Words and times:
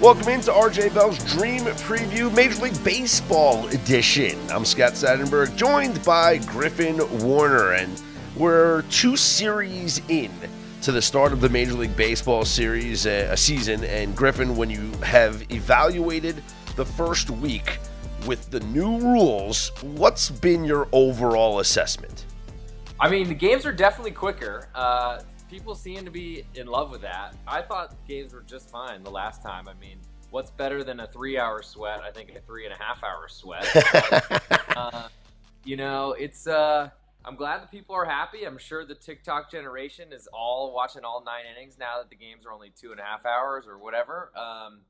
Welcome 0.00 0.28
into 0.30 0.50
RJ 0.50 0.94
Bell's 0.94 1.18
Dream 1.34 1.64
Preview 1.64 2.34
Major 2.34 2.62
League 2.62 2.82
Baseball 2.82 3.68
edition. 3.68 4.38
I'm 4.50 4.64
Scott 4.64 4.94
Seidenberg, 4.94 5.54
joined 5.56 6.02
by 6.06 6.38
Griffin 6.38 7.02
Warner, 7.22 7.72
and 7.74 8.00
we're 8.34 8.80
two 8.88 9.14
series 9.14 10.00
in 10.08 10.30
to 10.80 10.90
the 10.90 11.02
start 11.02 11.34
of 11.34 11.42
the 11.42 11.50
Major 11.50 11.74
League 11.74 11.94
Baseball 11.96 12.46
series, 12.46 13.06
uh, 13.06 13.28
a 13.30 13.36
season. 13.36 13.84
And 13.84 14.16
Griffin, 14.16 14.56
when 14.56 14.70
you 14.70 14.90
have 15.02 15.44
evaluated 15.52 16.42
the 16.76 16.84
first 16.86 17.28
week 17.28 17.76
with 18.26 18.50
the 18.50 18.60
new 18.60 18.98
rules, 19.00 19.70
what's 19.82 20.30
been 20.30 20.64
your 20.64 20.88
overall 20.92 21.60
assessment? 21.60 22.24
I 22.98 23.10
mean, 23.10 23.28
the 23.28 23.34
games 23.34 23.66
are 23.66 23.72
definitely 23.72 24.12
quicker. 24.12 24.70
Uh, 24.74 25.20
people 25.50 25.74
seem 25.74 26.04
to 26.04 26.10
be 26.10 26.44
in 26.54 26.68
love 26.68 26.90
with 26.90 27.02
that. 27.02 27.34
I 27.46 27.60
thought 27.60 27.94
games 28.06 28.32
were 28.32 28.44
just 28.46 28.70
fine 28.70 29.02
the 29.02 29.10
last 29.10 29.42
time. 29.42 29.68
I 29.68 29.74
mean, 29.74 29.98
what's 30.30 30.52
better 30.52 30.84
than 30.84 31.00
a 31.00 31.08
three-hour 31.08 31.62
sweat? 31.62 32.00
I 32.02 32.12
think 32.12 32.30
a 32.36 32.40
three 32.40 32.64
and 32.64 32.74
a 32.74 32.78
half-hour 32.78 33.28
sweat. 33.28 33.66
uh, 34.76 35.08
you 35.64 35.76
know, 35.76 36.12
it's. 36.12 36.46
Uh, 36.46 36.90
I'm 37.22 37.36
glad 37.36 37.60
that 37.60 37.70
people 37.70 37.94
are 37.94 38.06
happy. 38.06 38.44
I'm 38.44 38.56
sure 38.56 38.86
the 38.86 38.94
TikTok 38.94 39.50
generation 39.50 40.10
is 40.10 40.26
all 40.32 40.72
watching 40.74 41.04
all 41.04 41.22
nine 41.22 41.44
innings 41.54 41.76
now 41.78 41.98
that 41.98 42.08
the 42.08 42.16
games 42.16 42.46
are 42.46 42.52
only 42.52 42.72
two 42.74 42.92
and 42.92 43.00
a 43.00 43.02
half 43.02 43.26
hours 43.26 43.66
or 43.66 43.76
whatever. 43.76 44.32
Um, 44.34 44.80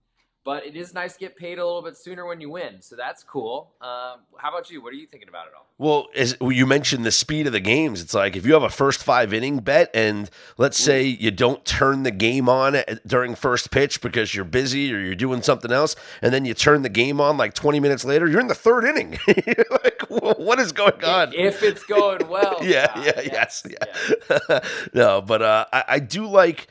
but 0.44 0.64
it 0.64 0.76
is 0.76 0.94
nice 0.94 1.14
to 1.14 1.18
get 1.18 1.36
paid 1.36 1.58
a 1.58 1.64
little 1.64 1.82
bit 1.82 1.96
sooner 1.96 2.26
when 2.26 2.40
you 2.40 2.50
win, 2.50 2.80
so 2.80 2.96
that's 2.96 3.22
cool. 3.22 3.72
Um, 3.80 4.20
how 4.38 4.48
about 4.48 4.70
you? 4.70 4.82
What 4.82 4.92
are 4.92 4.96
you 4.96 5.06
thinking 5.06 5.28
about 5.28 5.46
it 5.46 5.52
all? 5.56 5.66
Well, 5.76 6.08
as 6.14 6.36
you 6.40 6.66
mentioned 6.66 7.04
the 7.04 7.10
speed 7.10 7.46
of 7.46 7.52
the 7.52 7.60
games, 7.60 8.00
it's 8.00 8.14
like 8.14 8.36
if 8.36 8.46
you 8.46 8.54
have 8.54 8.62
a 8.62 8.70
first 8.70 9.02
five 9.02 9.34
inning 9.34 9.58
bet, 9.58 9.90
and 9.94 10.30
let's 10.56 10.78
say 10.78 11.02
you 11.02 11.30
don't 11.30 11.64
turn 11.64 12.04
the 12.04 12.10
game 12.10 12.48
on 12.48 12.82
during 13.06 13.34
first 13.34 13.70
pitch 13.70 14.00
because 14.00 14.34
you're 14.34 14.44
busy 14.44 14.94
or 14.94 14.98
you're 14.98 15.14
doing 15.14 15.42
something 15.42 15.72
else, 15.72 15.94
and 16.22 16.32
then 16.32 16.44
you 16.44 16.54
turn 16.54 16.82
the 16.82 16.88
game 16.88 17.20
on 17.20 17.36
like 17.36 17.54
20 17.54 17.80
minutes 17.80 18.04
later, 18.04 18.26
you're 18.26 18.40
in 18.40 18.48
the 18.48 18.54
third 18.54 18.84
inning. 18.84 19.18
like, 19.70 20.02
what 20.08 20.58
is 20.58 20.72
going 20.72 21.04
on? 21.04 21.32
If 21.34 21.62
it's 21.62 21.84
going 21.84 22.28
well, 22.28 22.58
yeah, 22.62 22.98
yeah, 23.00 23.20
yes, 23.20 23.66
yes, 23.68 24.14
yeah. 24.30 24.60
no, 24.94 25.20
but 25.20 25.42
uh, 25.42 25.66
I, 25.72 25.84
I 25.88 25.98
do 25.98 26.26
like 26.26 26.68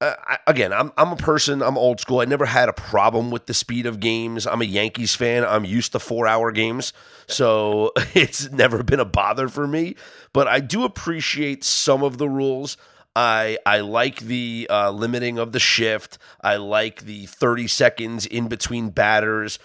uh, 0.00 0.14
I, 0.24 0.38
again, 0.46 0.72
I'm 0.72 0.92
I'm 0.96 1.12
a 1.12 1.16
person. 1.16 1.62
I'm 1.62 1.76
old 1.76 2.00
school. 2.00 2.20
I 2.20 2.24
never 2.24 2.46
had 2.46 2.68
a 2.68 2.72
problem 2.72 3.30
with 3.30 3.46
the 3.46 3.54
speed 3.54 3.86
of 3.86 3.98
games. 3.98 4.46
I'm 4.46 4.62
a 4.62 4.66
Yankees 4.66 5.14
fan. 5.14 5.44
I'm 5.44 5.64
used 5.64 5.92
to 5.92 5.98
four 5.98 6.26
hour 6.26 6.52
games, 6.52 6.92
so 7.26 7.92
it's 8.14 8.50
never 8.50 8.82
been 8.82 9.00
a 9.00 9.04
bother 9.04 9.48
for 9.48 9.66
me. 9.66 9.96
But 10.32 10.46
I 10.46 10.60
do 10.60 10.84
appreciate 10.84 11.64
some 11.64 12.02
of 12.04 12.18
the 12.18 12.28
rules. 12.28 12.76
I 13.16 13.58
I 13.66 13.80
like 13.80 14.20
the 14.20 14.68
uh, 14.70 14.90
limiting 14.92 15.38
of 15.38 15.50
the 15.50 15.58
shift. 15.58 16.18
I 16.40 16.56
like 16.56 17.02
the 17.02 17.26
30 17.26 17.66
seconds 17.66 18.24
in 18.24 18.46
between 18.46 18.90
batters. 18.90 19.58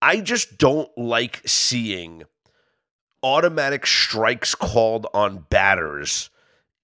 I 0.00 0.20
just 0.20 0.58
don't 0.58 0.90
like 0.96 1.42
seeing 1.44 2.22
automatic 3.24 3.86
strikes 3.86 4.54
called 4.54 5.08
on 5.12 5.46
batters 5.50 6.30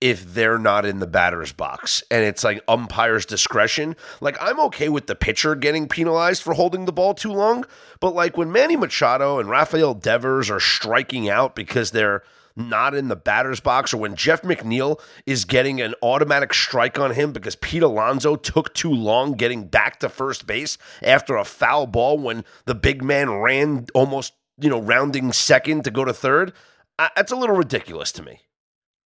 if 0.01 0.35
they're 0.35 0.59
not 0.59 0.85
in 0.85 1.01
the 1.01 1.07
batter's 1.07 1.53
box 1.53 2.03
and 2.11 2.23
it's 2.23 2.45
like 2.45 2.63
umpire's 2.69 3.27
discretion. 3.27 3.97
Like 4.21 4.37
I'm 4.41 4.61
okay 4.61 4.89
with 4.89 5.07
the 5.07 5.17
pitcher 5.17 5.55
getting 5.55 5.89
penalized 5.89 6.43
for 6.43 6.55
holding 6.55 6.85
the 6.85 6.93
ball 6.93 7.15
too 7.15 7.33
long, 7.33 7.65
but 8.01 8.15
like 8.15 8.37
when 8.37 8.53
Manny 8.53 8.77
Machado 8.77 9.39
and 9.39 9.51
Rafael 9.51 9.95
Devers 9.95 10.51
are 10.51 10.61
striking 10.61 11.29
out 11.29 11.57
because 11.57 11.91
they're 11.91 12.23
not 12.55 12.95
in 12.95 13.09
the 13.09 13.17
batter's 13.17 13.61
box 13.61 13.95
or 13.95 13.99
when 13.99 14.17
Jeff 14.17 14.43
McNeil 14.43 15.01
is 15.27 15.45
getting 15.45 15.81
an 15.81 15.95
automatic 16.03 16.53
strike 16.53 16.99
on 16.99 17.13
him 17.13 17.33
because 17.33 17.57
Pete 17.57 17.83
Alonso 17.83 18.37
took 18.37 18.75
too 18.75 18.93
long 18.93 19.33
getting 19.33 19.67
back 19.67 20.01
to 20.01 20.09
first 20.09 20.47
base 20.47 20.77
after 21.03 21.37
a 21.37 21.45
foul 21.45 21.87
ball 21.87 22.19
when 22.19 22.45
the 22.67 22.75
big 22.75 23.03
man 23.03 23.31
ran 23.31 23.87
almost, 23.95 24.33
you 24.61 24.69
know, 24.69 24.81
rounding 24.81 25.33
second 25.33 25.85
to 25.85 25.91
go 25.91 26.05
to 26.05 26.13
third. 26.13 26.53
that's 26.99 27.33
a 27.33 27.37
little 27.37 27.57
ridiculous 27.57 28.11
to 28.13 28.23
me. 28.23 28.41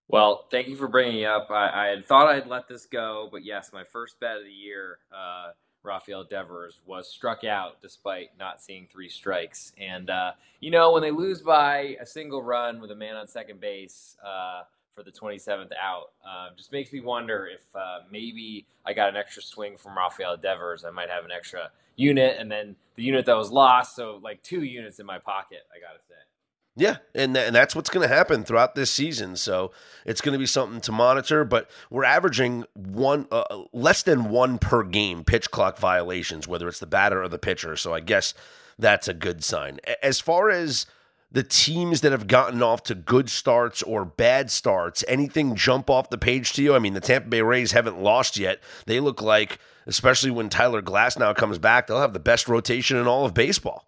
Well, 0.07 0.45
thank 0.51 0.67
you 0.67 0.75
for 0.75 0.87
bringing 0.87 1.21
it 1.21 1.25
up. 1.25 1.49
I, 1.49 1.69
I 1.69 1.87
had 1.87 2.05
thought 2.05 2.27
I'd 2.27 2.47
let 2.47 2.67
this 2.67 2.85
go, 2.85 3.29
but 3.31 3.43
yes, 3.45 3.71
my 3.73 3.83
first 3.83 4.19
bet 4.19 4.37
of 4.37 4.43
the 4.43 4.51
year, 4.51 4.99
uh, 5.11 5.51
Rafael 5.83 6.23
Devers, 6.25 6.81
was 6.85 7.09
struck 7.09 7.43
out 7.43 7.81
despite 7.81 8.29
not 8.37 8.61
seeing 8.61 8.87
three 8.91 9.09
strikes. 9.09 9.73
And, 9.79 10.09
uh, 10.09 10.33
you 10.59 10.71
know, 10.71 10.91
when 10.93 11.01
they 11.01 11.11
lose 11.11 11.41
by 11.41 11.97
a 12.01 12.05
single 12.05 12.43
run 12.43 12.81
with 12.81 12.91
a 12.91 12.95
man 12.95 13.15
on 13.15 13.27
second 13.27 13.61
base 13.61 14.15
uh, 14.23 14.63
for 14.95 15.03
the 15.03 15.11
27th 15.11 15.71
out, 15.81 16.11
uh, 16.27 16.49
just 16.55 16.71
makes 16.71 16.93
me 16.93 16.99
wonder 17.01 17.47
if 17.51 17.63
uh, 17.75 17.99
maybe 18.11 18.67
I 18.85 18.93
got 18.93 19.09
an 19.09 19.15
extra 19.15 19.41
swing 19.41 19.77
from 19.77 19.97
Rafael 19.97 20.37
Devers. 20.37 20.85
I 20.85 20.91
might 20.91 21.09
have 21.09 21.25
an 21.25 21.31
extra 21.31 21.71
unit, 21.95 22.37
and 22.39 22.51
then 22.51 22.75
the 22.95 23.03
unit 23.03 23.25
that 23.25 23.37
was 23.37 23.51
lost, 23.51 23.95
so 23.95 24.19
like 24.23 24.43
two 24.43 24.63
units 24.63 24.99
in 24.99 25.05
my 25.05 25.19
pocket, 25.19 25.61
I 25.75 25.79
got 25.79 25.99
to 25.99 26.05
say. 26.07 26.32
Yeah, 26.75 26.97
and 27.13 27.35
th- 27.35 27.47
and 27.47 27.55
that's 27.55 27.75
what's 27.75 27.89
going 27.89 28.07
to 28.07 28.13
happen 28.13 28.43
throughout 28.43 28.73
this 28.73 28.89
season. 28.89 29.35
So 29.35 29.71
it's 30.05 30.21
going 30.21 30.33
to 30.33 30.39
be 30.39 30.47
something 30.47 30.81
to 30.81 30.91
monitor. 30.91 31.45
But 31.45 31.69
we're 31.91 32.03
averaging 32.03 32.65
one 32.73 33.27
uh, 33.31 33.43
less 33.71 34.01
than 34.01 34.29
one 34.29 34.57
per 34.57 34.83
game 34.83 35.23
pitch 35.23 35.51
clock 35.51 35.77
violations, 35.77 36.47
whether 36.47 36.67
it's 36.67 36.79
the 36.79 36.87
batter 36.87 37.21
or 37.21 37.27
the 37.27 37.37
pitcher. 37.37 37.75
So 37.75 37.93
I 37.93 37.99
guess 37.99 38.33
that's 38.79 39.07
a 39.07 39.13
good 39.13 39.43
sign. 39.43 39.79
As 40.01 40.19
far 40.19 40.49
as 40.49 40.87
the 41.31 41.43
teams 41.43 42.01
that 42.01 42.11
have 42.11 42.27
gotten 42.27 42.63
off 42.63 42.83
to 42.83 42.95
good 42.95 43.29
starts 43.29 43.83
or 43.83 44.03
bad 44.03 44.49
starts, 44.49 45.03
anything 45.07 45.55
jump 45.55 45.89
off 45.91 46.09
the 46.09 46.17
page 46.17 46.53
to 46.53 46.63
you? 46.63 46.75
I 46.75 46.79
mean, 46.79 46.93
the 46.93 47.01
Tampa 47.01 47.29
Bay 47.29 47.41
Rays 47.41 47.71
haven't 47.71 48.01
lost 48.01 48.37
yet. 48.37 48.59
They 48.87 48.99
look 48.99 49.21
like, 49.21 49.59
especially 49.85 50.31
when 50.31 50.49
Tyler 50.49 50.81
Glasnow 50.81 51.35
comes 51.35 51.59
back, 51.59 51.85
they'll 51.85 52.01
have 52.01 52.13
the 52.13 52.19
best 52.19 52.47
rotation 52.47 52.97
in 52.97 53.07
all 53.07 53.25
of 53.25 53.33
baseball. 53.35 53.87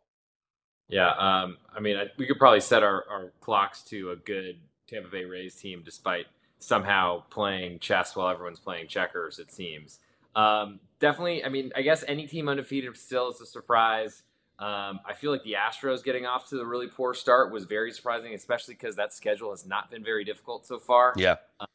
Yeah, 0.87 1.09
um, 1.09 1.57
I 1.75 1.79
mean, 1.79 1.97
I, 1.97 2.05
we 2.17 2.27
could 2.27 2.37
probably 2.37 2.59
set 2.59 2.83
our, 2.83 3.05
our 3.09 3.31
clocks 3.41 3.81
to 3.83 4.11
a 4.11 4.15
good 4.15 4.57
Tampa 4.87 5.09
Bay 5.09 5.25
Rays 5.25 5.55
team, 5.55 5.81
despite 5.83 6.27
somehow 6.59 7.23
playing 7.29 7.79
chess 7.79 8.15
while 8.15 8.29
everyone's 8.29 8.59
playing 8.59 8.87
checkers. 8.87 9.39
It 9.39 9.51
seems. 9.51 9.99
Um, 10.35 10.79
definitely, 10.99 11.43
I 11.43 11.49
mean, 11.49 11.71
I 11.75 11.81
guess 11.81 12.03
any 12.07 12.27
team 12.27 12.49
undefeated 12.49 12.95
still 12.97 13.29
is 13.29 13.41
a 13.41 13.45
surprise. 13.45 14.23
Um, 14.59 14.99
I 15.05 15.13
feel 15.13 15.31
like 15.31 15.43
the 15.43 15.53
Astros 15.53 16.03
getting 16.03 16.25
off 16.25 16.49
to 16.49 16.59
a 16.59 16.65
really 16.65 16.87
poor 16.87 17.13
start 17.13 17.51
was 17.51 17.65
very 17.65 17.91
surprising, 17.91 18.33
especially 18.33 18.75
because 18.75 18.95
that 18.95 19.13
schedule 19.13 19.51
has 19.51 19.65
not 19.65 19.91
been 19.91 20.03
very 20.03 20.23
difficult 20.23 20.65
so 20.65 20.79
far. 20.79 21.13
Yeah. 21.17 21.35
Um, 21.59 21.67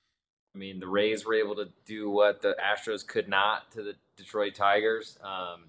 I 0.54 0.58
mean, 0.58 0.80
the 0.80 0.86
Rays 0.86 1.26
were 1.26 1.34
able 1.34 1.56
to 1.56 1.68
do 1.84 2.10
what 2.10 2.42
the 2.42 2.56
Astros 2.58 3.06
could 3.06 3.28
not 3.28 3.70
to 3.72 3.82
the 3.82 3.94
Detroit 4.16 4.54
Tigers. 4.54 5.18
Um, 5.22 5.64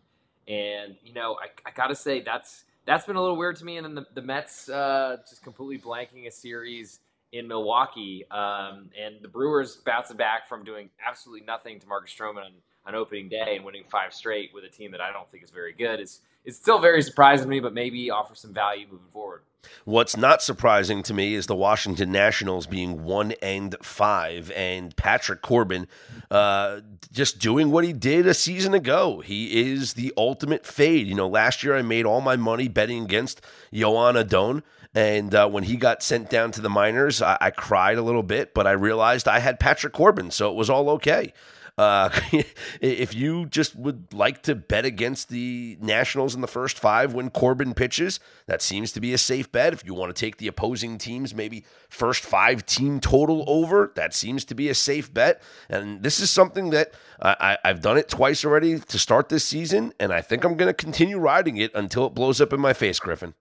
and, 0.47 0.95
you 1.03 1.13
know, 1.13 1.37
I, 1.41 1.49
I 1.67 1.71
got 1.71 1.87
to 1.87 1.95
say, 1.95 2.21
that's 2.21 2.63
that's 2.85 3.05
been 3.05 3.15
a 3.15 3.21
little 3.21 3.37
weird 3.37 3.55
to 3.57 3.65
me. 3.65 3.77
And 3.77 3.85
then 3.85 3.95
the, 3.95 4.05
the 4.13 4.21
Mets 4.21 4.69
uh, 4.69 5.17
just 5.29 5.43
completely 5.43 5.77
blanking 5.77 6.27
a 6.27 6.31
series 6.31 6.99
in 7.31 7.47
Milwaukee, 7.47 8.25
um, 8.29 8.89
and 8.99 9.15
the 9.21 9.27
Brewers 9.27 9.77
bouncing 9.77 10.17
back 10.17 10.49
from 10.49 10.65
doing 10.65 10.89
absolutely 11.07 11.45
nothing 11.45 11.79
to 11.79 11.87
Marcus 11.87 12.13
Stroman 12.13 12.43
on, 12.43 12.51
on 12.85 12.95
opening 12.95 13.29
day 13.29 13.55
and 13.55 13.63
winning 13.63 13.85
five 13.89 14.13
straight 14.13 14.51
with 14.53 14.65
a 14.65 14.69
team 14.69 14.91
that 14.91 14.99
I 14.99 15.13
don't 15.13 15.29
think 15.31 15.43
is 15.43 15.49
very 15.49 15.73
good. 15.73 15.99
It's 15.99 16.19
it's 16.43 16.57
still 16.57 16.79
very 16.79 17.01
surprising 17.01 17.45
to 17.45 17.49
me, 17.49 17.59
but 17.59 17.73
maybe 17.73 18.09
offer 18.09 18.35
some 18.35 18.53
value 18.53 18.87
moving 18.91 19.07
forward. 19.13 19.43
What's 19.85 20.15
not 20.15 20.41
surprising 20.41 21.03
to 21.03 21.13
me 21.13 21.33
is 21.33 21.47
the 21.47 21.55
Washington 21.55 22.11
Nationals 22.11 22.67
being 22.67 23.03
one 23.03 23.33
and 23.41 23.75
five, 23.81 24.51
and 24.55 24.95
Patrick 24.95 25.41
Corbin 25.41 25.87
uh, 26.29 26.81
just 27.11 27.39
doing 27.39 27.71
what 27.71 27.83
he 27.83 27.93
did 27.93 28.27
a 28.27 28.33
season 28.33 28.73
ago. 28.73 29.19
He 29.19 29.71
is 29.71 29.93
the 29.93 30.13
ultimate 30.15 30.65
fade. 30.65 31.07
You 31.07 31.15
know, 31.15 31.27
last 31.27 31.63
year 31.63 31.75
I 31.75 31.81
made 31.81 32.05
all 32.05 32.21
my 32.21 32.35
money 32.35 32.67
betting 32.67 33.03
against 33.03 33.41
Joan 33.73 34.17
Adon. 34.17 34.63
And 34.93 35.33
uh, 35.33 35.47
when 35.47 35.63
he 35.63 35.77
got 35.77 36.03
sent 36.03 36.29
down 36.29 36.51
to 36.51 36.61
the 36.61 36.69
minors, 36.69 37.21
I-, 37.21 37.37
I 37.39 37.49
cried 37.51 37.97
a 37.97 38.01
little 38.01 38.23
bit, 38.23 38.53
but 38.53 38.67
I 38.67 38.71
realized 38.71 39.27
I 39.27 39.39
had 39.39 39.59
Patrick 39.59 39.93
Corbin, 39.93 40.31
so 40.31 40.51
it 40.51 40.55
was 40.55 40.69
all 40.69 40.89
okay. 40.91 41.33
Uh, 41.77 42.09
if 42.81 43.13
you 43.13 43.45
just 43.45 43.75
would 43.75 44.13
like 44.13 44.43
to 44.43 44.55
bet 44.55 44.85
against 44.85 45.29
the 45.29 45.77
Nationals 45.81 46.35
in 46.35 46.41
the 46.41 46.47
first 46.47 46.77
five 46.79 47.13
when 47.13 47.29
Corbin 47.29 47.73
pitches, 47.73 48.19
that 48.47 48.61
seems 48.61 48.91
to 48.93 49.01
be 49.01 49.13
a 49.13 49.17
safe 49.17 49.51
bet. 49.51 49.73
If 49.73 49.85
you 49.85 49.93
want 49.93 50.15
to 50.15 50.19
take 50.19 50.37
the 50.37 50.47
opposing 50.47 50.97
teams, 50.97 51.33
maybe 51.33 51.65
first 51.89 52.23
five 52.23 52.65
team 52.65 52.99
total 52.99 53.43
over, 53.47 53.91
that 53.95 54.13
seems 54.13 54.45
to 54.45 54.55
be 54.55 54.69
a 54.69 54.75
safe 54.75 55.13
bet. 55.13 55.41
And 55.69 56.03
this 56.03 56.19
is 56.19 56.29
something 56.29 56.69
that 56.71 56.93
I, 57.21 57.57
have 57.63 57.81
done 57.81 57.97
it 57.97 58.09
twice 58.09 58.43
already 58.43 58.79
to 58.79 58.99
start 58.99 59.29
this 59.29 59.43
season, 59.43 59.93
and 59.99 60.11
I 60.11 60.21
think 60.21 60.43
I'm 60.43 60.57
going 60.57 60.69
to 60.69 60.73
continue 60.73 61.17
riding 61.17 61.57
it 61.57 61.71
until 61.75 62.05
it 62.07 62.13
blows 62.13 62.41
up 62.41 62.53
in 62.53 62.59
my 62.59 62.73
face, 62.73 62.99
Griffin. 62.99 63.35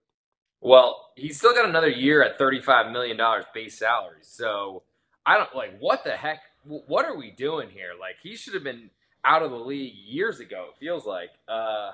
Well, 0.61 1.09
he's 1.15 1.37
still 1.37 1.53
got 1.53 1.67
another 1.67 1.89
year 1.89 2.23
at 2.23 2.37
$35 2.37 2.91
million 2.91 3.19
base 3.53 3.77
salary. 3.77 4.19
So 4.21 4.83
I 5.25 5.37
don't 5.37 5.55
like 5.55 5.77
what 5.79 6.03
the 6.03 6.11
heck 6.11 6.39
what 6.63 7.05
are 7.05 7.15
we 7.15 7.31
doing 7.31 7.69
here? 7.69 7.91
Like 7.99 8.15
he 8.21 8.35
should 8.35 8.53
have 8.53 8.63
been 8.63 8.89
out 9.23 9.43
of 9.43 9.51
the 9.51 9.57
league 9.57 9.93
years 9.95 10.39
ago. 10.39 10.67
It 10.71 10.79
feels 10.79 11.05
like. 11.05 11.29
Uh, 11.47 11.91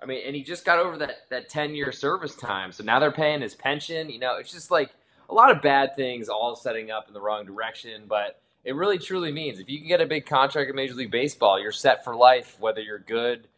I 0.00 0.04
mean, 0.04 0.20
and 0.26 0.36
he 0.36 0.42
just 0.42 0.64
got 0.64 0.78
over 0.78 0.98
that 0.98 1.28
that 1.30 1.48
ten 1.48 1.74
year 1.74 1.92
service 1.92 2.34
time, 2.34 2.72
so 2.72 2.84
now 2.84 2.98
they're 2.98 3.12
paying 3.12 3.40
his 3.40 3.54
pension. 3.54 4.10
You 4.10 4.18
know, 4.18 4.36
it's 4.36 4.52
just 4.52 4.70
like 4.70 4.90
a 5.30 5.34
lot 5.34 5.50
of 5.50 5.62
bad 5.62 5.96
things 5.96 6.28
all 6.28 6.54
setting 6.54 6.90
up 6.90 7.08
in 7.08 7.14
the 7.14 7.20
wrong 7.20 7.46
direction. 7.46 8.02
But 8.06 8.40
it 8.64 8.74
really 8.74 8.98
truly 8.98 9.32
means 9.32 9.58
if 9.58 9.70
you 9.70 9.78
can 9.78 9.88
get 9.88 10.00
a 10.02 10.06
big 10.06 10.26
contract 10.26 10.68
in 10.68 10.76
Major 10.76 10.94
League 10.94 11.10
Baseball, 11.10 11.58
you're 11.60 11.72
set 11.72 12.04
for 12.04 12.14
life, 12.14 12.56
whether 12.60 12.80
you're 12.80 12.98
good 12.98 13.48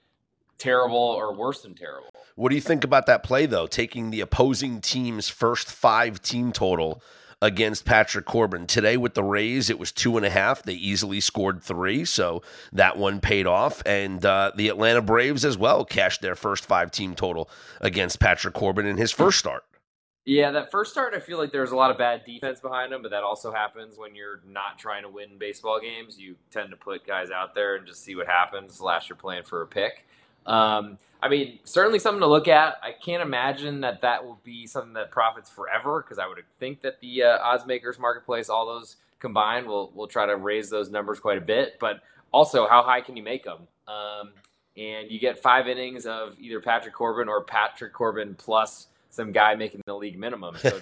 terrible 0.59 0.99
or 0.99 1.33
worse 1.35 1.63
than 1.63 1.75
terrible. 1.75 2.09
What 2.35 2.51
do 2.51 2.55
you 2.55 2.61
think 2.61 2.85
about 2.85 3.07
that 3.07 3.23
play 3.23 3.47
though? 3.47 3.67
Taking 3.67 4.11
the 4.11 4.21
opposing 4.21 4.81
team's 4.81 5.29
first 5.29 5.71
five 5.71 6.21
team 6.21 6.53
total 6.53 7.03
against 7.41 7.85
Patrick 7.85 8.25
Corbin. 8.25 8.67
Today 8.67 8.97
with 8.97 9.15
the 9.15 9.23
Rays, 9.23 9.71
it 9.71 9.79
was 9.79 9.93
two 9.93 10.17
and 10.17 10.27
a 10.27 10.31
half. 10.31 10.63
They 10.63 10.75
easily 10.75 11.21
scored 11.21 11.63
three, 11.63 12.05
so 12.05 12.43
that 12.73 12.97
one 12.97 13.21
paid 13.21 13.47
off. 13.47 13.83
And 13.87 14.25
uh, 14.25 14.53
the 14.57 14.69
Atlanta 14.69 15.03
Braves 15.03 15.45
as 15.45 15.57
well 15.57 15.85
cashed 15.85 16.21
their 16.21 16.35
first 16.35 16.65
five 16.65 16.91
team 16.91 17.15
total 17.15 17.49
against 17.81 18.21
Patrick 18.21 18.55
Corbin 18.55 18.87
in 18.87 18.97
his 18.97 19.13
first 19.13 19.39
start. 19.39 19.65
Yeah, 20.25 20.51
that 20.51 20.71
first 20.71 20.91
start, 20.91 21.15
I 21.15 21.21
feel 21.21 21.39
like 21.39 21.53
there's 21.53 21.71
a 21.71 21.77
lot 21.77 21.91
of 21.91 21.97
bad 21.97 22.27
defense 22.27 22.61
behind 22.61 22.93
him, 22.93 23.01
but 23.01 23.13
that 23.13 23.23
also 23.23 23.51
happens 23.51 23.97
when 23.97 24.15
you're 24.15 24.43
not 24.47 24.79
trying 24.79 25.03
to 25.03 25.09
win 25.09 25.39
baseball 25.39 25.81
games. 25.81 26.19
You 26.19 26.37
tend 26.51 26.69
to 26.69 26.77
put 26.77 27.07
guys 27.07 27.31
out 27.31 27.55
there 27.55 27.77
and 27.77 27.87
just 27.87 28.05
see 28.05 28.15
what 28.15 28.27
happens. 28.27 28.79
Last 28.79 29.09
you're 29.09 29.17
playing 29.17 29.45
for 29.45 29.63
a 29.63 29.67
pick. 29.67 30.05
Um, 30.49 30.99
I 31.23 31.29
mean, 31.29 31.59
certainly 31.65 31.99
something 31.99 32.21
to 32.21 32.27
look 32.27 32.49
at. 32.49 32.77
I 32.83 32.93
can't 32.93 33.23
imagine 33.23 33.81
that 33.81 34.03
that 34.03 34.25
will 34.25 34.41
be 34.45 34.67
something 34.67 34.93
that 34.95 35.11
profits 35.11 35.51
forever 35.51 36.03
because 36.03 36.19
I 36.19 36.27
would 36.27 36.39
think 36.59 36.81
that 36.83 37.01
the 37.01 37.25
uh, 37.25 37.39
odds 37.39 37.67
makers 37.67 37.99
marketplace, 37.99 38.49
all 38.49 38.67
those 38.67 38.97
combined, 39.19 39.67
will 39.67 39.91
will 39.95 40.07
try 40.07 40.27
to 40.27 40.37
raise 40.37 40.71
those 40.71 40.91
numbers 40.91 41.19
quite 41.19 41.39
a 41.39 41.43
bit. 41.43 41.79
But 41.81 42.01
also, 42.33 42.69
how 42.69 42.83
high 42.83 43.01
can 43.01 43.17
you 43.17 43.23
make 43.23 43.45
them? 43.45 43.67
Um, 43.89 44.31
and 44.77 45.11
you 45.11 45.19
get 45.19 45.41
five 45.41 45.67
innings 45.67 46.07
of 46.07 46.39
either 46.39 46.61
Patrick 46.61 46.95
Corbin 46.95 47.29
or 47.29 47.43
Patrick 47.43 47.93
Corbin 47.93 48.35
plus 48.37 48.87
some 49.11 49.33
guy 49.33 49.57
making 49.57 49.83
the 49.87 49.95
league 49.95 50.19
minimum. 50.19 50.57
So 50.57 50.79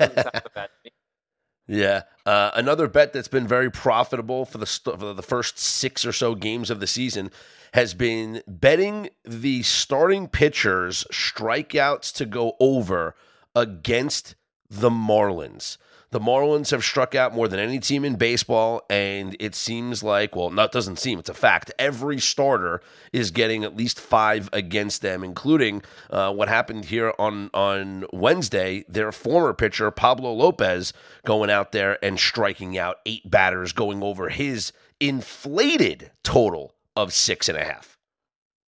yeah, 1.67 2.03
uh, 2.27 2.51
another 2.55 2.89
bet 2.89 3.15
that's 3.15 3.29
been 3.29 3.47
very 3.47 3.71
profitable 3.71 4.45
for 4.45 4.59
the 4.59 4.67
st- 4.67 4.99
for 4.99 5.15
the 5.15 5.23
first 5.23 5.59
six 5.59 6.05
or 6.05 6.13
so 6.13 6.35
games 6.35 6.69
of 6.69 6.79
the 6.79 6.87
season 6.87 7.31
has 7.77 7.93
been 7.93 8.43
betting 8.47 9.07
the 9.23 9.63
starting 9.63 10.29
pitchers 10.29 11.05
strikeouts 11.13 12.11
to 12.11 12.25
go 12.25 12.57
over 12.59 13.15
against 13.55 14.35
the 14.71 14.89
Marlins. 14.89 15.77
The 16.11 16.19
Marlins 16.19 16.71
have 16.71 16.83
struck 16.83 17.15
out 17.15 17.35
more 17.35 17.49
than 17.49 17.61
any 17.61 17.79
team 17.79 18.07
in 18.07 18.17
baseball, 18.17 18.81
and 18.89 19.37
it 19.39 19.55
seems 19.55 20.03
like, 20.03 20.35
well, 20.35 20.49
not 20.49 20.73
doesn't 20.73 20.99
seem, 20.99 21.19
it's 21.19 21.29
a 21.29 21.35
fact. 21.35 21.71
Every 21.79 22.19
starter 22.19 22.81
is 23.13 23.31
getting 23.31 23.63
at 23.63 23.77
least 23.77 24.01
five 24.01 24.49
against 24.55 25.03
them, 25.03 25.23
including 25.23 25.83
uh, 26.09 26.33
what 26.33 26.49
happened 26.49 26.87
here 26.87 27.13
on, 27.19 27.51
on 27.53 28.07
Wednesday. 28.11 28.87
Their 28.89 29.13
former 29.13 29.53
pitcher, 29.53 29.91
Pablo 29.91 30.33
Lopez, 30.33 30.95
going 31.27 31.51
out 31.51 31.73
there 31.73 32.03
and 32.03 32.19
striking 32.19 32.79
out 32.79 33.01
eight 33.05 33.31
batters, 33.31 33.75
going 33.75 34.03
over 34.03 34.31
his 34.31 34.73
inflated 34.99 36.11
total 36.23 36.73
of 36.97 37.13
six 37.13 37.49
and 37.49 37.57
a 37.57 37.65
half. 37.65 37.97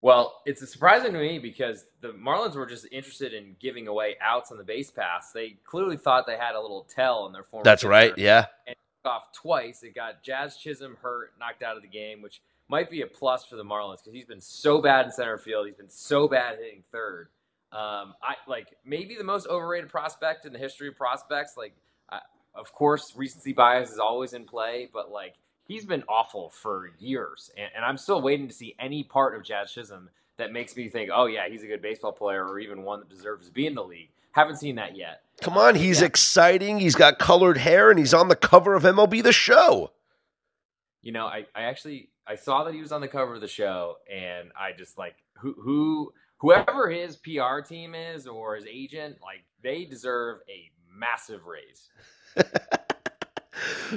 Well, 0.01 0.41
it's 0.47 0.69
surprising 0.71 1.13
to 1.13 1.19
me 1.19 1.39
because 1.39 1.85
the 2.01 2.09
Marlins 2.09 2.57
were 2.57 2.67
just 2.67 2.89
interested 2.91 3.33
in 3.33 3.55
giving 3.61 3.87
away 3.87 4.17
outs 4.21 4.51
on 4.51 4.59
the 4.59 4.65
base 4.65 4.91
pass. 4.91 5.31
They 5.33 5.59
clearly 5.65 5.97
thought 5.97 6.27
they 6.27 6.37
had 6.37 6.57
a 6.57 6.61
little 6.61 6.89
tell 6.93 7.27
in 7.27 7.33
their 7.33 7.45
form. 7.45 7.63
That's 7.63 7.85
right. 7.85 8.17
Yeah. 8.19 8.47
And 8.67 8.75
off 9.05 9.33
twice. 9.33 9.83
It 9.83 9.95
got 9.95 10.23
Jazz 10.23 10.57
Chisholm 10.57 10.97
hurt, 11.03 11.33
knocked 11.39 11.63
out 11.63 11.77
of 11.77 11.83
the 11.83 11.89
game, 11.89 12.23
which 12.23 12.41
might 12.69 12.91
be 12.91 13.03
a 13.03 13.07
plus 13.07 13.45
for 13.45 13.57
the 13.57 13.65
Marlins 13.65 13.99
because 13.99 14.15
he's 14.15 14.25
been 14.25 14.41
so 14.41 14.81
bad 14.81 15.07
in 15.07 15.13
center 15.13 15.39
field. 15.39 15.67
He's 15.67 15.77
been 15.77 15.91
so 15.91 16.29
bad 16.29 16.59
hitting 16.59 16.83
third. 16.93 17.29
Um, 17.73 18.15
I 18.23 18.35
like 18.47 18.69
maybe 18.85 19.17
the 19.17 19.25
most 19.25 19.47
overrated 19.47 19.89
prospect 19.91 20.45
in 20.45 20.53
the 20.53 20.59
history 20.59 20.89
of 20.89 20.97
prospects. 20.97 21.55
Like, 21.57 21.75
uh, 22.11 22.19
of 22.55 22.73
course, 22.73 23.13
recency 23.17 23.53
bias 23.53 23.91
is 23.91 23.99
always 23.99 24.35
in 24.35 24.45
play, 24.45 24.89
but 24.93 25.11
like 25.11 25.35
he's 25.73 25.85
been 25.85 26.05
awful 26.09 26.51
for 26.51 26.91
years, 26.99 27.51
and, 27.57 27.71
and, 27.75 27.85
I'm 27.85 27.97
still 27.97 28.21
waiting 28.21 28.49
to 28.49 28.55
see 28.55 28.75
any 28.79 29.03
part 29.03 29.35
of 29.35 29.43
Jazz 29.43 29.73
Chisholm 29.73 30.11
that 30.37 30.53
makes 30.53 30.77
me 30.77 30.89
think, 30.89 31.11
oh 31.13 31.27
yeah, 31.27 31.49
he's 31.49 31.63
a 31.63 31.67
good 31.67 31.83
baseball 31.83 32.13
player, 32.13 32.45
or 32.47 32.59
even 32.59 32.83
one 32.83 33.01
that 33.01 33.09
deserves 33.09 33.49
to 33.49 33.53
be 33.53 33.67
in 33.67 33.75
the 33.75 33.85
league. 33.85 34.11
Haven't 34.33 34.57
seen 34.57 34.77
that 34.77 34.97
yet. 34.97 35.23
Come 35.41 35.59
on, 35.59 35.75
he's 35.75 36.01
yeah. 36.01 36.07
exciting. 36.07 36.79
He's 36.79 36.95
got 36.95 37.19
colored 37.19 37.59
hair, 37.59 37.91
and 37.91 37.99
he's 37.99 38.15
on 38.15 38.29
the 38.29 38.37
cover 38.37 38.75
of 38.75 38.83
MLB 38.83 39.23
The 39.23 39.33
Show. 39.33 39.93
You 41.03 41.13
know, 41.13 41.27
I, 41.27 41.47
I 41.55 41.63
actually 41.63 42.11
I 42.27 42.37
saw 42.37 42.65
that 42.65 42.75
he 42.75 42.81
was 42.81 42.93
on 42.93 43.01
the 43.01 43.09
cover 43.09 43.35
of 43.35 43.41
the 43.41 43.49
show, 43.49 43.97
and 44.11 44.51
I 44.59 44.73
just 44.73 44.97
like 44.97 45.17
who 45.39 45.55
who 45.61 46.13
whoever 46.39 46.91
his 46.91 47.17
PR 47.17 47.61
team 47.67 47.95
is 47.95 48.27
or 48.27 48.57
his 48.57 48.67
agent, 48.67 49.17
like 49.21 49.45
they 49.63 49.85
deserve 49.85 50.41
a 50.49 50.71
massive 50.93 51.43
raise. 51.47 51.91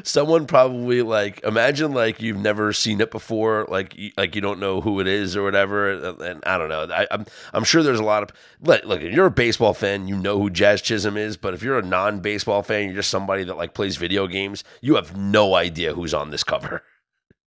someone 0.04 0.46
probably 0.48 1.02
like 1.02 1.44
imagine 1.44 1.94
like 1.94 2.22
you've 2.22 2.38
never 2.38 2.74
seen 2.74 3.00
it 3.00 3.12
before 3.12 3.66
like 3.69 3.96
you, 3.96 4.12
like 4.18 4.36
you 4.36 4.42
don't 4.42 4.60
know 4.60 4.81
who 4.81 5.00
it 5.00 5.07
is 5.07 5.36
or 5.36 5.44
whatever 5.44 5.92
and 5.92 6.44
I 6.46 6.57
don't 6.57 6.69
know. 6.69 6.88
I, 6.94 7.02
am 7.04 7.07
I'm, 7.12 7.25
I'm 7.54 7.63
sure 7.63 7.81
there's 7.81 8.00
a 8.00 8.04
lot 8.04 8.24
of 8.24 8.31
look, 8.62 8.84
look 8.84 9.02
if 9.02 9.13
you're 9.13 9.28
a 9.28 9.31
baseball 9.31 9.74
fan 9.74 10.07
you 10.07 10.18
know 10.18 10.40
who 10.40 10.50
Jazz 10.50 10.81
Chisholm 10.81 11.18
is 11.18 11.38
but 11.38 11.54
if 11.54 11.63
you're 11.63 11.80
a 11.80 11.84
non-baseball 11.84 12.63
fan 12.63 12.86
you're 12.86 12.96
just 12.96 13.10
somebody 13.10 13.44
that 13.46 13.56
like 13.56 13.74
plays 13.74 13.98
video 13.98 14.28
games 14.28 14.63
you 14.81 14.96
have 14.96 15.16
no 15.16 15.56
idea 15.56 15.94
who's 15.94 16.13
on 16.13 16.31
this 16.31 16.44
cover. 16.44 16.84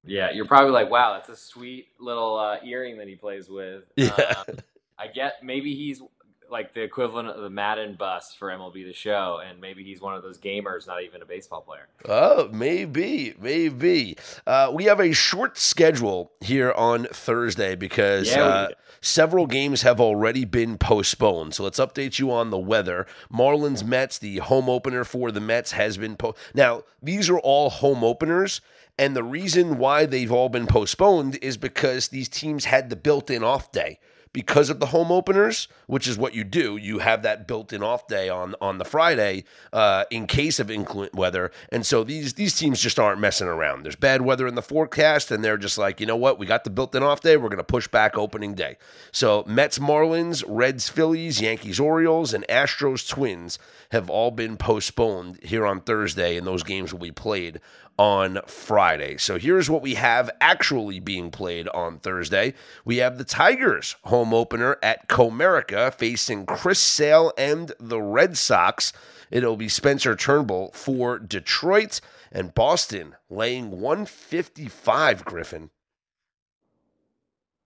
Yeah 0.05 0.31
you're 0.33 0.47
probably 0.47 0.73
like 0.73 0.91
wow 0.91 1.15
that's 1.15 1.29
a 1.29 1.37
sweet 1.37 1.89
little 2.01 2.39
uh, 2.39 2.57
earring 2.65 2.99
that 2.99 3.09
he 3.09 3.17
plays 3.17 3.49
with. 3.49 3.85
Yeah. 3.97 4.35
Um, 4.49 4.59
I 4.99 5.07
get 5.07 5.35
maybe 5.45 5.75
he's 5.77 6.03
like 6.51 6.75
the 6.75 6.83
equivalent 6.83 7.29
of 7.29 7.43
the 7.43 7.51
Madden 7.51 7.95
bus 7.95 8.35
for 8.35 8.49
MLB 8.49 8.85
the 8.85 8.93
Show, 8.93 9.41
and 9.47 9.61
maybe 9.61 9.85
he's 9.85 10.01
one 10.01 10.15
of 10.15 10.23
those 10.23 10.39
gamers, 10.39 10.87
not 10.87 11.03
even 11.03 11.23
a 11.23 11.27
baseball 11.27 11.61
player. 11.61 11.89
Oh, 12.07 12.49
maybe, 12.53 13.35
maybe. 13.41 14.17
Uh, 14.47 14.71
we 14.73 14.85
have 14.85 15.01
a 15.01 15.13
short 15.13 15.59
schedule 15.59 16.33
here 16.41 16.73
on 16.73 17.05
Thursday 17.07 17.75
because 17.75 18.29
yeah, 18.31 18.45
uh, 18.45 18.69
several 19.01 19.47
games 19.47 19.83
have 19.83 20.01
already 20.01 20.45
been 20.45 20.79
postponed. 20.79 21.55
So 21.55 21.65
let's 21.65 21.79
update 21.79 22.19
you 22.19 22.31
on 22.31 22.51
the 22.51 22.59
weather. 22.59 23.07
Marlins 23.33 23.85
Mets, 23.85 24.19
the 24.19 24.39
home 24.39 24.69
opener 24.69 25.05
for 25.05 25.31
the 25.31 25.41
Mets 25.41 25.73
has 25.73 25.97
been 25.97 26.17
po- 26.17 26.35
now. 26.55 26.83
These 27.03 27.31
are 27.31 27.39
all 27.39 27.71
home 27.71 28.03
openers. 28.03 28.61
And 29.01 29.15
the 29.15 29.23
reason 29.23 29.79
why 29.79 30.07
they've 30.07 30.33
all 30.33 30.49
been 30.49 30.67
postponed 30.67 31.39
is 31.41 31.57
because 31.57 32.09
these 32.09 32.29
teams 32.29 32.65
had 32.65 32.91
the 32.91 32.97
built 32.97 33.31
in 33.31 33.45
off 33.45 33.71
day 33.71 34.01
because 34.39 34.71
of 34.71 34.79
the 34.79 34.87
home 34.87 35.11
openers, 35.11 35.67
which 35.89 36.07
is 36.07 36.17
what 36.17 36.33
you 36.33 36.45
do. 36.45 36.77
You 36.77 37.01
have 37.01 37.23
that 37.23 37.49
built-in 37.49 37.83
off 37.83 38.07
day 38.07 38.29
on 38.29 38.55
on 38.61 38.79
the 38.79 38.85
Friday 38.85 39.43
uh, 39.73 40.05
in 40.13 40.29
case 40.29 40.61
of 40.61 40.71
inclement 40.71 41.13
weather, 41.13 41.51
and 41.73 41.85
so 41.85 42.05
these 42.05 42.35
these 42.35 42.57
teams 42.57 42.81
just 42.81 43.01
aren't 43.01 43.21
messing 43.21 43.49
around. 43.49 43.83
There's 43.83 43.97
bad 43.97 44.23
weather 44.23 44.47
in 44.47 44.55
the 44.55 44.63
forecast, 44.63 45.33
and 45.33 45.43
they're 45.43 45.57
just 45.57 45.77
like, 45.77 45.99
you 45.99 46.07
know 46.07 46.15
what, 46.15 46.39
we 46.39 46.47
got 46.47 46.63
the 46.63 46.71
built-in 46.71 47.03
off 47.03 47.21
day. 47.21 47.37
We're 47.37 47.49
going 47.49 47.57
to 47.57 47.65
push 47.65 47.89
back 47.89 48.17
opening 48.17 48.55
day. 48.55 48.77
So 49.11 49.43
Mets, 49.45 49.81
Marlins, 49.81 50.45
Reds, 50.47 50.89
Phillies, 50.89 51.41
Yankees, 51.41 51.81
Orioles, 51.81 52.33
and 52.33 52.47
Astros, 52.47 53.09
Twins 53.09 53.59
have 53.91 54.09
all 54.09 54.31
been 54.31 54.57
postponed 54.57 55.41
here 55.43 55.67
on 55.67 55.81
Thursday, 55.81 56.37
and 56.37 56.47
those 56.47 56.63
games 56.63 56.93
will 56.93 57.01
be 57.01 57.11
played 57.11 57.61
on 57.99 58.41
Friday. 58.47 59.17
So 59.17 59.39
here's 59.39 59.69
what 59.69 59.83
we 59.83 59.95
have 59.95 60.31
actually 60.41 61.01
being 61.01 61.31
played 61.31 61.69
on 61.69 61.99
Thursday. 61.99 62.55
We 62.85 62.99
have 62.99 63.19
the 63.19 63.25
Tigers 63.25 63.97
home 64.05 64.33
opener 64.33 64.77
at 64.83 65.09
Comerica 65.09 65.93
facing 65.93 66.47
Chris 66.47 66.79
Sale 66.79 67.33
and 67.37 67.73
the 67.81 68.01
Red 68.01 68.39
Sox. 68.39 68.93
It'll 69.31 69.57
be 69.57 69.69
Spencer 69.69 70.15
Turnbull 70.15 70.71
for 70.73 71.19
Detroit 71.19 72.01
and 72.31 72.55
Boston 72.55 73.17
laying 73.29 73.71
155, 73.81 75.25
Griffin. 75.25 75.71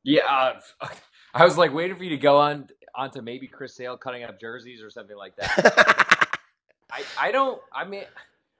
Yeah, 0.03 0.23
uh, 0.81 0.89
I 1.35 1.45
was 1.45 1.57
like 1.57 1.73
waiting 1.73 1.97
for 1.97 2.05
you 2.05 2.11
to 2.11 2.17
go 2.17 2.39
on 2.39 2.69
onto 2.95 3.23
maybe 3.23 3.47
Chris 3.47 3.75
Sale 3.75 3.97
cutting 3.97 4.25
up 4.25 4.41
jerseys 4.41 4.83
or 4.83 4.91
something 4.91 5.17
like 5.17 5.37
that. 5.37 6.29
I, 6.93 7.03
I 7.19 7.33
don't 7.33 7.61
I 7.73 7.85
mean 7.85 8.05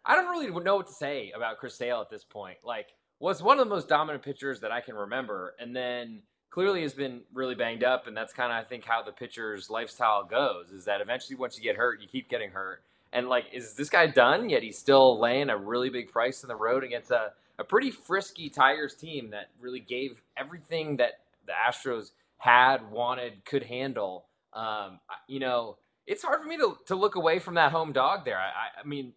I 0.04 0.16
don't 0.16 0.30
really 0.30 0.49
know 0.62 0.76
what 0.76 0.88
to 0.88 0.92
say 0.92 1.32
about 1.35 1.59
Chris 1.59 1.75
Sale 1.75 2.00
at 2.00 2.11
this 2.11 2.25
point. 2.25 2.59
Like, 2.64 2.88
was 3.21 3.42
one 3.42 3.59
of 3.59 3.66
the 3.66 3.75
most 3.75 3.88
dominant 3.88 4.25
pitchers 4.25 4.61
that 4.61 4.73
I 4.73 4.80
can 4.80 4.94
remember, 4.94 5.54
and 5.61 5.75
then 5.75 6.23
clearly 6.50 6.82
has 6.82 6.92
been 6.92 7.21
really 7.32 7.54
banged 7.54 7.85
up, 7.85 8.06
and 8.06 8.16
that's 8.16 8.32
kind 8.32 8.52
of 8.52 8.59
I 8.59 8.68
think 8.68 8.85
how 8.85 9.02
the 9.02 9.12
pitcher's 9.12 9.71
lifestyle 9.71 10.25
goes. 10.25 10.71
Is 10.71 10.87
that 10.87 11.00
eventually 11.00 11.37
once 11.37 11.56
you 11.56 11.62
get 11.62 11.76
hurt, 11.76 12.00
you 12.00 12.09
keep 12.09 12.28
getting 12.28 12.50
hurt, 12.50 12.82
and 13.12 13.28
like, 13.28 13.44
is 13.52 13.75
this 13.75 13.90
guy 13.90 14.09
done? 14.09 14.49
Yet 14.50 14.62
he's 14.62 14.78
still 14.78 15.21
laying 15.21 15.50
a 15.50 15.56
really 15.56 15.88
big 15.88 16.11
price 16.11 16.42
in 16.42 16.49
the 16.49 16.56
road 16.56 16.82
against 16.82 17.11
a 17.11 17.32
a 17.59 17.64
pretty 17.64 17.90
frisky 17.90 18.49
Tigers 18.49 18.94
team 18.94 19.30
that 19.30 19.50
really 19.61 19.80
gave 19.80 20.21
everything 20.37 20.97
that 20.97 21.21
the 21.47 21.52
Astros 21.52 22.11
had, 22.38 22.90
wanted, 22.90 23.44
could 23.44 23.62
handle. 23.62 24.25
Um, 24.52 24.99
you 25.28 25.38
know, 25.38 25.76
it's 26.06 26.23
hard 26.23 26.42
for 26.42 26.49
me 26.49 26.56
to, 26.56 26.76
to 26.87 26.97
look 26.97 27.14
away 27.14 27.38
from 27.38 27.54
that 27.54 27.71
home 27.71 27.92
dog 27.92 28.25
there. 28.25 28.38
I, 28.38 28.80
I 28.80 28.87
mean, 28.87 29.12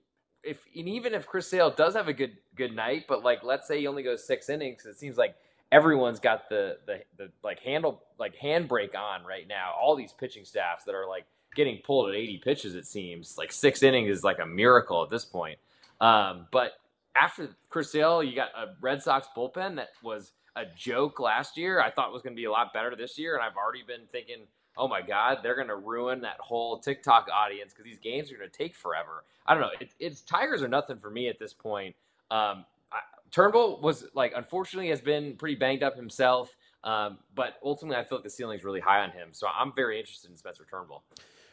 if 0.45 0.65
and 0.75 0.87
even 0.87 1.13
if 1.13 1.25
Chris 1.25 1.47
Sale 1.47 1.71
does 1.71 1.95
have 1.95 2.07
a 2.07 2.13
good 2.13 2.37
good 2.55 2.75
night, 2.75 3.05
but 3.07 3.23
like 3.23 3.43
let's 3.43 3.67
say 3.67 3.79
he 3.79 3.87
only 3.87 4.03
goes 4.03 4.25
six 4.25 4.49
innings, 4.49 4.85
it 4.85 4.97
seems 4.97 5.17
like 5.17 5.35
everyone's 5.71 6.19
got 6.19 6.49
the 6.49 6.77
the, 6.85 7.01
the 7.17 7.31
like 7.43 7.59
handle 7.59 8.03
like 8.19 8.35
handbrake 8.37 8.95
on 8.95 9.25
right 9.25 9.47
now. 9.47 9.73
All 9.79 9.95
these 9.95 10.13
pitching 10.13 10.45
staffs 10.45 10.85
that 10.85 10.95
are 10.95 11.07
like 11.07 11.25
getting 11.55 11.79
pulled 11.83 12.09
at 12.09 12.15
80 12.15 12.37
pitches, 12.43 12.75
it 12.75 12.85
seems 12.85 13.37
like 13.37 13.51
six 13.51 13.81
innings 13.81 14.09
is 14.09 14.23
like 14.23 14.39
a 14.39 14.45
miracle 14.45 15.03
at 15.03 15.09
this 15.09 15.25
point. 15.25 15.57
Um, 16.01 16.47
but 16.51 16.73
after 17.15 17.49
Chris 17.69 17.91
Sale, 17.91 18.23
you 18.23 18.35
got 18.35 18.49
a 18.49 18.75
Red 18.81 19.01
Sox 19.01 19.27
bullpen 19.35 19.77
that 19.77 19.89
was 20.03 20.31
a 20.55 20.63
joke 20.77 21.19
last 21.19 21.57
year, 21.57 21.81
I 21.81 21.91
thought 21.91 22.13
was 22.13 22.21
going 22.21 22.35
to 22.35 22.39
be 22.39 22.45
a 22.45 22.51
lot 22.51 22.73
better 22.73 22.95
this 22.95 23.17
year, 23.17 23.35
and 23.35 23.43
I've 23.43 23.57
already 23.57 23.83
been 23.85 24.07
thinking, 24.11 24.47
oh 24.77 24.87
my 24.87 25.01
god, 25.01 25.39
they're 25.43 25.55
to 25.63 25.75
ruin 25.75 26.21
that 26.21 26.37
whole 26.39 26.79
TikTok 26.79 27.27
audience 27.33 27.73
because 27.73 27.85
these 27.85 27.99
games 27.99 28.31
are 28.31 28.37
to 28.37 28.49
take 28.49 28.75
forever. 28.75 29.23
I 29.45 29.53
don't 29.53 29.61
know. 29.61 29.69
It, 29.79 29.89
it's 29.99 30.21
Tigers 30.21 30.61
are 30.61 30.67
nothing 30.67 30.97
for 30.97 31.09
me 31.09 31.27
at 31.29 31.39
this 31.39 31.53
point. 31.53 31.95
Um, 32.31 32.65
I, 32.91 32.99
Turnbull 33.31 33.79
was 33.81 34.05
like, 34.13 34.33
unfortunately, 34.35 34.89
has 34.89 35.01
been 35.01 35.35
pretty 35.35 35.55
banged 35.55 35.83
up 35.83 35.95
himself. 35.95 36.55
Um, 36.83 37.17
but 37.33 37.55
ultimately, 37.63 37.97
I 37.97 38.03
feel 38.03 38.19
like 38.19 38.23
the 38.23 38.29
ceiling 38.29 38.57
is 38.57 38.63
really 38.63 38.79
high 38.79 39.01
on 39.01 39.09
him. 39.09 39.29
So 39.31 39.47
I'm 39.47 39.73
very 39.75 39.99
interested 39.99 40.29
in 40.29 40.37
Spencer 40.37 40.65
Turnbull. 40.69 41.03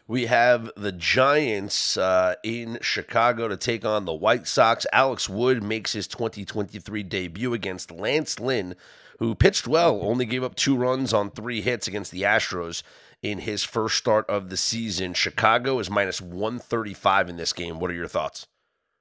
We 0.06 0.26
have 0.26 0.70
the 0.76 0.92
Giants 0.92 1.96
uh, 1.96 2.34
in 2.42 2.78
Chicago 2.82 3.48
to 3.48 3.56
take 3.56 3.84
on 3.84 4.04
the 4.04 4.12
White 4.12 4.46
Sox. 4.46 4.84
Alex 4.92 5.28
Wood 5.28 5.62
makes 5.62 5.92
his 5.92 6.06
2023 6.06 7.02
debut 7.04 7.54
against 7.54 7.90
Lance 7.90 8.38
Lynn, 8.38 8.74
who 9.20 9.34
pitched 9.34 9.66
well, 9.66 10.00
only 10.02 10.26
gave 10.26 10.42
up 10.42 10.54
two 10.54 10.76
runs 10.76 11.14
on 11.14 11.30
three 11.30 11.62
hits 11.62 11.86
against 11.86 12.10
the 12.10 12.22
Astros 12.22 12.82
in 13.22 13.38
his 13.38 13.64
first 13.64 13.96
start 13.96 14.28
of 14.28 14.50
the 14.50 14.56
season. 14.56 15.14
Chicago 15.14 15.78
is 15.78 15.88
minus 15.88 16.20
135 16.20 17.28
in 17.28 17.36
this 17.36 17.52
game. 17.52 17.78
What 17.78 17.90
are 17.90 17.94
your 17.94 18.08
thoughts? 18.08 18.46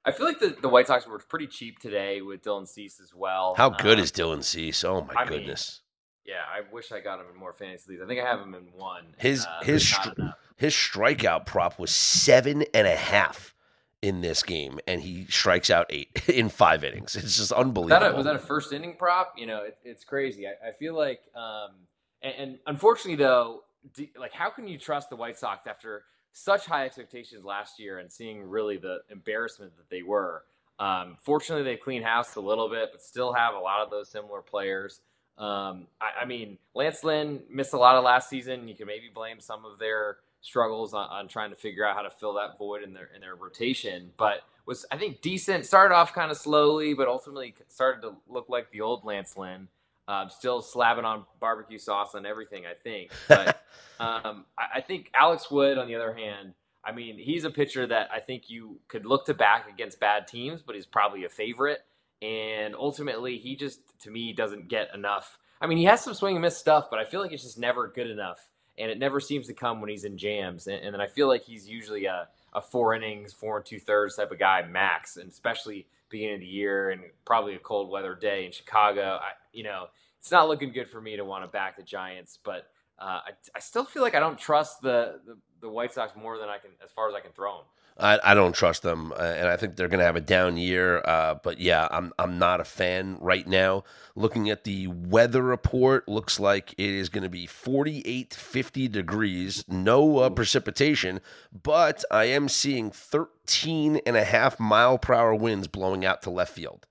I 0.04 0.12
feel 0.12 0.26
like 0.26 0.40
the, 0.40 0.56
the 0.62 0.70
White 0.70 0.88
Sox 0.88 1.06
were 1.06 1.20
pretty 1.20 1.48
cheap 1.48 1.80
today 1.80 2.22
with 2.22 2.44
Dylan 2.44 2.68
Cease 2.68 3.00
as 3.00 3.14
well. 3.14 3.54
How 3.56 3.70
good 3.70 3.98
um, 3.98 4.04
is 4.04 4.12
Dylan 4.12 4.44
Cease? 4.44 4.84
Oh 4.84 5.02
my 5.02 5.22
I 5.22 5.26
goodness. 5.26 5.82
Mean, 6.26 6.36
yeah, 6.36 6.44
I 6.48 6.62
wish 6.74 6.92
I 6.92 7.00
got 7.00 7.20
him 7.20 7.26
in 7.32 7.40
more 7.40 7.54
fantasy 7.54 7.92
leagues. 7.92 8.02
I 8.04 8.08
think 8.08 8.20
I 8.20 8.26
have 8.28 8.40
him 8.40 8.56
in 8.56 8.72
one. 8.74 9.16
His 9.18 9.46
uh, 9.46 9.64
his 9.64 9.96
his 10.56 10.74
strikeout 10.74 11.46
prop 11.46 11.78
was 11.78 11.92
seven 11.92 12.64
and 12.74 12.88
a 12.88 12.96
half 12.96 13.54
in 14.02 14.22
this 14.22 14.42
game, 14.42 14.80
and 14.88 15.02
he 15.02 15.26
strikes 15.30 15.70
out 15.70 15.88
eight 15.90 16.30
in 16.30 16.50
five 16.50 16.84
innings. 16.84 17.16
It's 17.16 17.38
just 17.38 17.52
unbelievable. 17.52 18.00
Was 18.00 18.02
that 18.02 18.14
a, 18.14 18.16
was 18.16 18.26
that 18.26 18.36
a 18.36 18.40
first 18.40 18.74
inning 18.74 18.96
prop? 18.98 19.34
You 19.38 19.48
know, 19.48 19.64
it, 19.64 19.78
it's 19.84 20.04
crazy. 20.04 20.48
I, 20.48 20.70
I 20.70 20.72
feel 20.74 20.96
like, 20.96 21.22
um, 21.36 21.72
and, 22.22 22.34
and, 22.38 22.60
unfortunately, 22.66 23.24
though, 23.24 23.64
do, 23.94 24.08
like, 24.18 24.34
how 24.34 24.50
can 24.50 24.68
you 24.68 24.78
trust 24.78 25.10
the 25.10 25.16
White 25.16 25.38
Sox 25.38 25.68
after 25.68 26.04
such 26.34 26.66
high 26.66 26.86
expectations 26.86 27.44
last 27.44 27.80
year 27.80 28.00
and 28.00 28.12
seeing 28.12 28.44
really 28.44 28.78
the 28.78 29.00
embarrassment 29.10 29.76
that 29.78 29.90
they 29.90 30.04
were? 30.04 30.44
Um, 30.80 31.18
fortunately, 31.22 31.64
they 31.64 31.78
clean 31.78 32.02
house 32.02 32.36
a 32.36 32.42
little 32.42 32.70
bit, 32.70 32.90
but 32.92 33.02
still 33.02 33.34
have 33.34 33.54
a 33.54 33.60
lot 33.60 33.82
of 33.82 33.92
those 33.92 34.10
similar 34.10 34.42
players. 34.42 35.02
Um, 35.38 35.88
I, 36.00 36.22
I, 36.22 36.26
mean, 36.26 36.58
Lance 36.74 37.04
Lynn 37.04 37.42
missed 37.50 37.74
a 37.74 37.78
lot 37.78 37.96
of 37.96 38.04
last 38.04 38.30
season. 38.30 38.68
You 38.68 38.76
can 38.76 38.88
maybe 38.88 39.10
blame 39.14 39.40
some 39.40 39.66
of 39.66 39.80
their 39.80 40.18
struggles 40.42 40.94
on, 40.94 41.08
on, 41.10 41.28
trying 41.28 41.52
to 41.52 41.56
figure 41.56 41.86
out 41.86 41.96
how 41.96 42.02
to 42.02 42.10
fill 42.10 42.34
that 42.34 42.58
void 42.58 42.84
in 42.84 42.94
their 42.94 43.10
in 43.16 43.22
their 43.22 43.36
rotation, 43.36 44.12
but 44.18 44.42
was 44.66 44.86
I 44.92 44.98
think 44.98 45.22
decent. 45.22 45.66
Started 45.66 45.96
off 45.96 46.14
kind 46.14 46.32
of 46.32 46.38
slowly, 46.38 46.94
but 46.94 47.08
ultimately 47.08 47.56
started 47.70 48.02
to 48.02 48.16
look 48.28 48.50
like 48.50 48.72
the 48.72 48.82
old 48.82 49.06
Lance 49.06 49.38
Lynn. 49.38 49.68
Um, 50.12 50.30
still 50.30 50.62
slapping 50.62 51.06
on 51.06 51.24
barbecue 51.40 51.78
sauce 51.78 52.16
on 52.16 52.26
everything, 52.26 52.66
I 52.66 52.74
think. 52.74 53.12
But 53.30 53.64
um, 53.98 54.46
I, 54.58 54.80
I, 54.80 54.82
think 54.82 55.10
Alex 55.14 55.50
Wood, 55.50 55.78
on 55.78 55.88
the 55.88 55.96
other 55.96 56.14
hand, 56.14 56.54
I 56.84 56.92
mean, 56.92 57.18
he's 57.18 57.46
a 57.46 57.50
pitcher 57.50 57.88
that 57.88 58.10
I 58.12 58.20
think 58.20 58.50
you 58.50 58.80
could 58.90 59.06
look 59.06 59.28
to 59.28 59.34
back 59.34 59.70
against 59.70 60.02
bad 60.02 60.28
teams, 60.28 60.62
but 60.62 60.76
he's 60.76 60.86
probably 60.86 61.24
a 61.24 61.30
favorite. 61.30 61.80
And 62.22 62.76
ultimately, 62.76 63.38
he 63.38 63.56
just, 63.56 63.80
to 64.02 64.12
me, 64.12 64.34
doesn't 64.34 64.68
get 64.68 64.94
enough. 64.94 65.38
I 65.62 65.68
mean, 65.68 65.78
he 65.78 65.86
has 65.86 66.04
some 66.04 66.14
swing 66.14 66.36
and 66.36 66.42
miss 66.42 66.58
stuff, 66.58 66.88
but 66.90 67.00
I 67.00 67.06
feel 67.06 67.22
like 67.22 67.32
it's 67.32 67.44
just 67.44 67.58
never 67.58 67.88
good 67.88 68.10
enough. 68.10 68.50
And 68.78 68.92
it 68.92 69.00
never 69.00 69.22
seems 69.22 69.48
to 69.48 69.54
come 69.54 69.80
when 69.80 69.90
he's 69.90 70.04
in 70.04 70.18
jams. 70.18 70.68
And, 70.68 70.84
and 70.84 70.94
then 70.94 71.00
I 71.00 71.08
feel 71.08 71.30
like 71.30 71.46
he's 71.46 71.70
usually 71.70 72.06
a, 72.06 72.28
a 72.54 72.62
four 72.62 72.94
innings, 72.96 73.32
four 73.32 73.58
and 73.58 73.66
two 73.66 73.80
thirds 73.80 74.18
type 74.18 74.32
of 74.32 74.40
guy, 74.40 74.64
max, 74.64 75.16
and 75.16 75.32
especially 75.32 75.88
beginning 76.12 76.36
of 76.36 76.42
the 76.42 76.48
year 76.48 76.92
and 76.92 77.02
probably 77.26 77.56
a 77.56 77.60
cold 77.60 77.90
weather 77.90 78.16
day 78.16 78.46
in 78.46 78.52
Chicago. 78.52 79.20
I, 79.22 79.32
you 79.54 79.64
know, 79.64 79.86
it's 80.20 80.32
not 80.32 80.48
looking 80.48 80.72
good 80.72 80.90
for 80.90 81.02
me 81.02 81.16
to 81.16 81.26
want 81.26 81.44
to 81.44 81.48
back 81.48 81.78
the 81.78 81.84
Giants, 81.84 82.38
but 82.44 82.68
uh, 83.00 83.22
I, 83.26 83.32
I 83.56 83.60
still 83.60 83.84
feel 83.84 84.04
like 84.04 84.14
I 84.14 84.20
don't 84.20 84.38
trust 84.38 84.82
the, 84.82 85.20
the, 85.26 85.38
the 85.62 85.70
White 85.70 85.94
Sox 85.94 86.16
more 86.16 86.38
than 86.38 86.50
I 86.50 86.58
can, 86.58 86.72
as 86.84 86.92
far 86.92 87.10
as 87.10 87.16
I 87.16 87.20
can 87.22 87.32
throw 87.32 87.58
them. 87.58 87.66
I, 88.02 88.20
I 88.24 88.34
don't 88.34 88.54
trust 88.54 88.82
them, 88.82 89.12
uh, 89.12 89.22
and 89.22 89.48
I 89.48 89.56
think 89.56 89.76
they're 89.76 89.88
going 89.88 90.00
to 90.00 90.06
have 90.06 90.16
a 90.16 90.22
down 90.22 90.58
year. 90.58 91.02
Uh, 91.06 91.36
but 91.36 91.60
yeah, 91.60 91.88
I'm 91.92 92.12
I'm 92.18 92.40
not 92.40 92.60
a 92.60 92.64
fan 92.66 93.18
right 93.20 93.48
now. 93.48 93.84
Looking 94.16 94.50
at 94.50 94.64
the 94.64 94.88
weather 94.88 95.44
report, 95.44 96.10
looks 96.10 96.40
like 96.40 96.74
it 96.74 96.90
is 96.90 97.10
going 97.10 97.24
to 97.24 97.30
be 97.30 97.46
48, 97.46 98.34
50 98.34 98.88
degrees, 98.88 99.64
no 99.68 100.18
uh, 100.18 100.30
precipitation, 100.30 101.22
but 101.64 102.04
I 102.10 102.26
am 102.26 102.50
seeing 102.50 102.92
13 102.92 104.02
and 104.06 104.18
a 104.18 104.24
half 104.24 104.60
mile 104.60 104.98
per 104.98 105.14
hour 105.14 105.36
winds 105.36 105.68
blowing 105.68 106.04
out 106.04 106.22
to 106.24 106.30
left 106.30 106.54
field. 106.54 106.88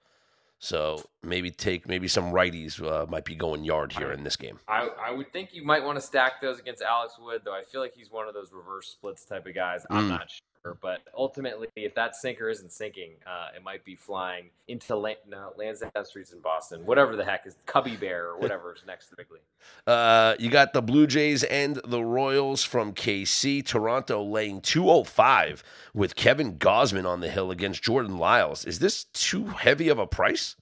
So 0.59 1.05
maybe 1.23 1.51
take 1.51 1.89
maybe 1.89 2.09
some 2.09 2.33
righties 2.33 2.83
uh, 2.83 3.07
might 3.07 3.25
be 3.25 3.35
going 3.35 3.65
yard 3.65 3.93
here 3.93 4.13
in 4.13 4.25
this 4.25 4.37
game. 4.37 4.59
I, 4.69 4.89
I 5.01 5.11
would 5.11 5.33
think 5.33 5.51
you 5.53 5.65
might 5.65 5.85
want 5.85 5.97
to 5.97 6.03
stack 6.03 6.41
those 6.41 6.59
against 6.59 6.83
Alex 6.83 7.15
Wood, 7.21 7.43
though. 7.45 7.55
I 7.55 7.63
feel 7.63 7.81
like 7.81 7.95
he's 7.95 8.11
one 8.11 8.29
of 8.29 8.35
those 8.35 8.53
reverse 8.53 8.89
splits 8.89 9.25
type 9.25 9.47
of 9.47 9.55
guys. 9.55 9.85
I'm 9.91 10.07
mm. 10.07 10.11
not 10.11 10.31
sure. 10.31 10.77
But 10.83 11.01
ultimately, 11.17 11.69
if 11.75 11.95
that 11.95 12.15
sinker 12.15 12.51
isn't 12.51 12.71
sinking, 12.71 13.13
uh, 13.27 13.49
it 13.57 13.63
might 13.63 13.83
be 13.83 13.97
flying 13.97 14.51
into 14.69 14.95
Lan- 14.95 15.17
no, 15.27 15.53
Lansdowne 15.57 16.05
Streets 16.05 16.33
in 16.33 16.41
Boston, 16.41 16.85
whatever 16.85 17.17
the 17.17 17.25
heck 17.25 17.47
is 17.47 17.57
Cubby 17.65 17.97
Bear 17.97 18.29
or 18.29 18.39
whatever 18.39 18.75
is 18.75 18.83
next 18.87 19.07
to 19.07 19.11
the 19.13 19.17
big 19.17 19.31
league. 19.31 19.41
Uh, 19.87 20.35
you 20.39 20.49
got 20.49 20.73
the 20.73 20.81
Blue 20.81 21.07
Jays 21.07 21.43
and 21.45 21.81
the 21.85 22.03
Royals 22.03 22.65
from 22.65 22.95
KC. 22.95 23.65
Toronto 23.65 24.23
laying 24.23 24.61
205 24.63 25.63
with 25.93 26.15
Kevin 26.15 26.57
Gausman 26.57 27.07
on 27.07 27.21
the 27.21 27.29
hill 27.29 27.51
against 27.51 27.83
Jordan 27.83 28.17
Lyles. 28.17 28.65
Is 28.65 28.79
this 28.79 29.05
too 29.05 29.47
heavy 29.47 29.89
of 29.89 29.99
a 29.99 30.07
price? 30.07 30.57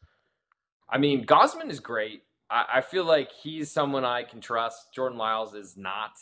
I 0.90 0.98
mean, 0.98 1.26
Gausman 1.26 1.70
is 1.70 1.80
great. 1.80 2.22
I, 2.50 2.64
I 2.76 2.80
feel 2.80 3.04
like 3.04 3.30
he's 3.32 3.70
someone 3.70 4.04
I 4.04 4.22
can 4.22 4.40
trust. 4.40 4.94
Jordan 4.94 5.18
Lyles 5.18 5.54
is 5.54 5.76
not. 5.76 6.12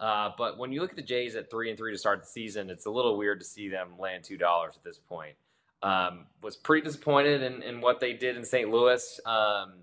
Uh, 0.00 0.30
but 0.36 0.58
when 0.58 0.72
you 0.72 0.80
look 0.80 0.90
at 0.90 0.96
the 0.96 1.02
Jays 1.02 1.36
at 1.36 1.50
three 1.50 1.70
and 1.70 1.78
three 1.78 1.92
to 1.92 1.98
start 1.98 2.20
the 2.20 2.26
season, 2.26 2.68
it's 2.68 2.86
a 2.86 2.90
little 2.90 3.16
weird 3.16 3.40
to 3.40 3.46
see 3.46 3.68
them 3.68 3.90
land 3.98 4.24
two 4.24 4.36
dollars 4.36 4.74
at 4.76 4.84
this 4.84 4.98
point. 4.98 5.34
Um, 5.82 6.26
was 6.42 6.56
pretty 6.56 6.84
disappointed 6.84 7.42
in, 7.42 7.62
in, 7.62 7.80
what 7.82 8.00
they 8.00 8.14
did 8.14 8.36
in 8.36 8.44
St. 8.44 8.70
Louis. 8.70 9.20
Um, 9.26 9.74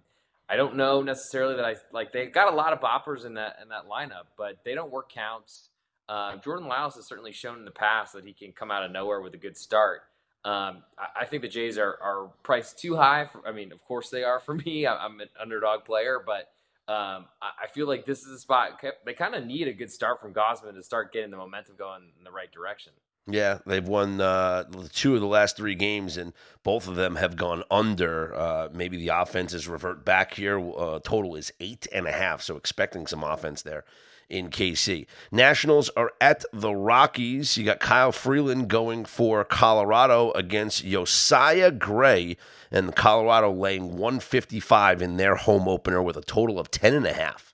I 0.49 0.55
don't 0.55 0.75
know 0.75 1.01
necessarily 1.03 1.55
that 1.55 1.65
I 1.65 1.75
like 1.93 2.11
they 2.11 2.25
got 2.25 2.51
a 2.51 2.55
lot 2.55 2.73
of 2.73 2.79
boppers 2.81 3.25
in 3.25 3.35
that 3.35 3.57
in 3.61 3.69
that 3.69 3.87
lineup, 3.87 4.25
but 4.37 4.57
they 4.65 4.73
don't 4.73 4.91
work 4.91 5.11
counts. 5.11 5.69
Uh, 6.09 6.35
Jordan 6.37 6.67
Lyles 6.67 6.95
has 6.95 7.05
certainly 7.05 7.31
shown 7.31 7.57
in 7.59 7.65
the 7.65 7.71
past 7.71 8.13
that 8.13 8.25
he 8.25 8.33
can 8.33 8.51
come 8.51 8.69
out 8.69 8.83
of 8.83 8.91
nowhere 8.91 9.21
with 9.21 9.33
a 9.33 9.37
good 9.37 9.55
start. 9.55 10.01
Um, 10.43 10.83
I, 10.97 11.21
I, 11.21 11.25
think 11.25 11.43
the 11.43 11.47
Jays 11.47 11.77
are, 11.77 11.97
are 12.01 12.31
priced 12.41 12.79
too 12.79 12.95
high. 12.95 13.27
For, 13.31 13.47
I 13.47 13.51
mean, 13.51 13.71
of 13.71 13.83
course 13.83 14.09
they 14.09 14.23
are 14.23 14.39
for 14.39 14.53
me. 14.65 14.87
I'm 14.87 15.19
an 15.19 15.29
underdog 15.39 15.85
player, 15.85 16.19
but 16.25 16.49
um, 16.91 17.25
I, 17.41 17.67
feel 17.71 17.87
like 17.87 18.05
this 18.05 18.23
is 18.23 18.31
a 18.31 18.39
spot 18.39 18.81
they 19.05 19.13
kind 19.13 19.35
of 19.35 19.45
need 19.45 19.67
a 19.67 19.73
good 19.73 19.91
start 19.91 20.19
from 20.19 20.33
Gausman 20.33 20.73
to 20.73 20.83
start 20.83 21.13
getting 21.13 21.31
the 21.31 21.37
momentum 21.37 21.75
going 21.77 22.01
in 22.17 22.23
the 22.23 22.31
right 22.31 22.51
direction. 22.51 22.93
Yeah, 23.27 23.59
they've 23.67 23.87
won 23.87 24.19
uh, 24.19 24.63
two 24.91 25.13
of 25.13 25.21
the 25.21 25.27
last 25.27 25.55
three 25.55 25.75
games, 25.75 26.17
and 26.17 26.33
both 26.63 26.87
of 26.87 26.95
them 26.95 27.15
have 27.15 27.35
gone 27.35 27.63
under. 27.69 28.33
Uh, 28.33 28.69
maybe 28.73 28.97
the 28.97 29.09
offenses 29.09 29.67
revert 29.67 30.03
back 30.03 30.33
here. 30.33 30.59
Uh, 30.59 30.99
total 31.03 31.35
is 31.35 31.53
eight 31.59 31.87
and 31.93 32.07
a 32.07 32.11
half, 32.11 32.41
so 32.41 32.57
expecting 32.57 33.05
some 33.05 33.23
offense 33.23 33.61
there 33.61 33.85
in 34.31 34.49
KC. 34.49 35.05
Nationals 35.31 35.89
are 35.89 36.13
at 36.21 36.45
the 36.53 36.73
Rockies. 36.73 37.57
You 37.57 37.65
got 37.65 37.79
Kyle 37.79 38.11
Freeland 38.11 38.69
going 38.69 39.05
for 39.05 39.43
Colorado 39.43 40.31
against 40.31 40.85
Josiah 40.85 41.71
Gray, 41.71 42.37
and 42.71 42.95
Colorado 42.95 43.51
laying 43.51 43.97
155 43.97 45.01
in 45.01 45.17
their 45.17 45.35
home 45.35 45.67
opener 45.67 46.01
with 46.01 46.15
a 46.15 46.21
total 46.21 46.57
of 46.59 46.71
10 46.71 46.93
and 46.93 47.05
a 47.05 47.13
half. 47.13 47.53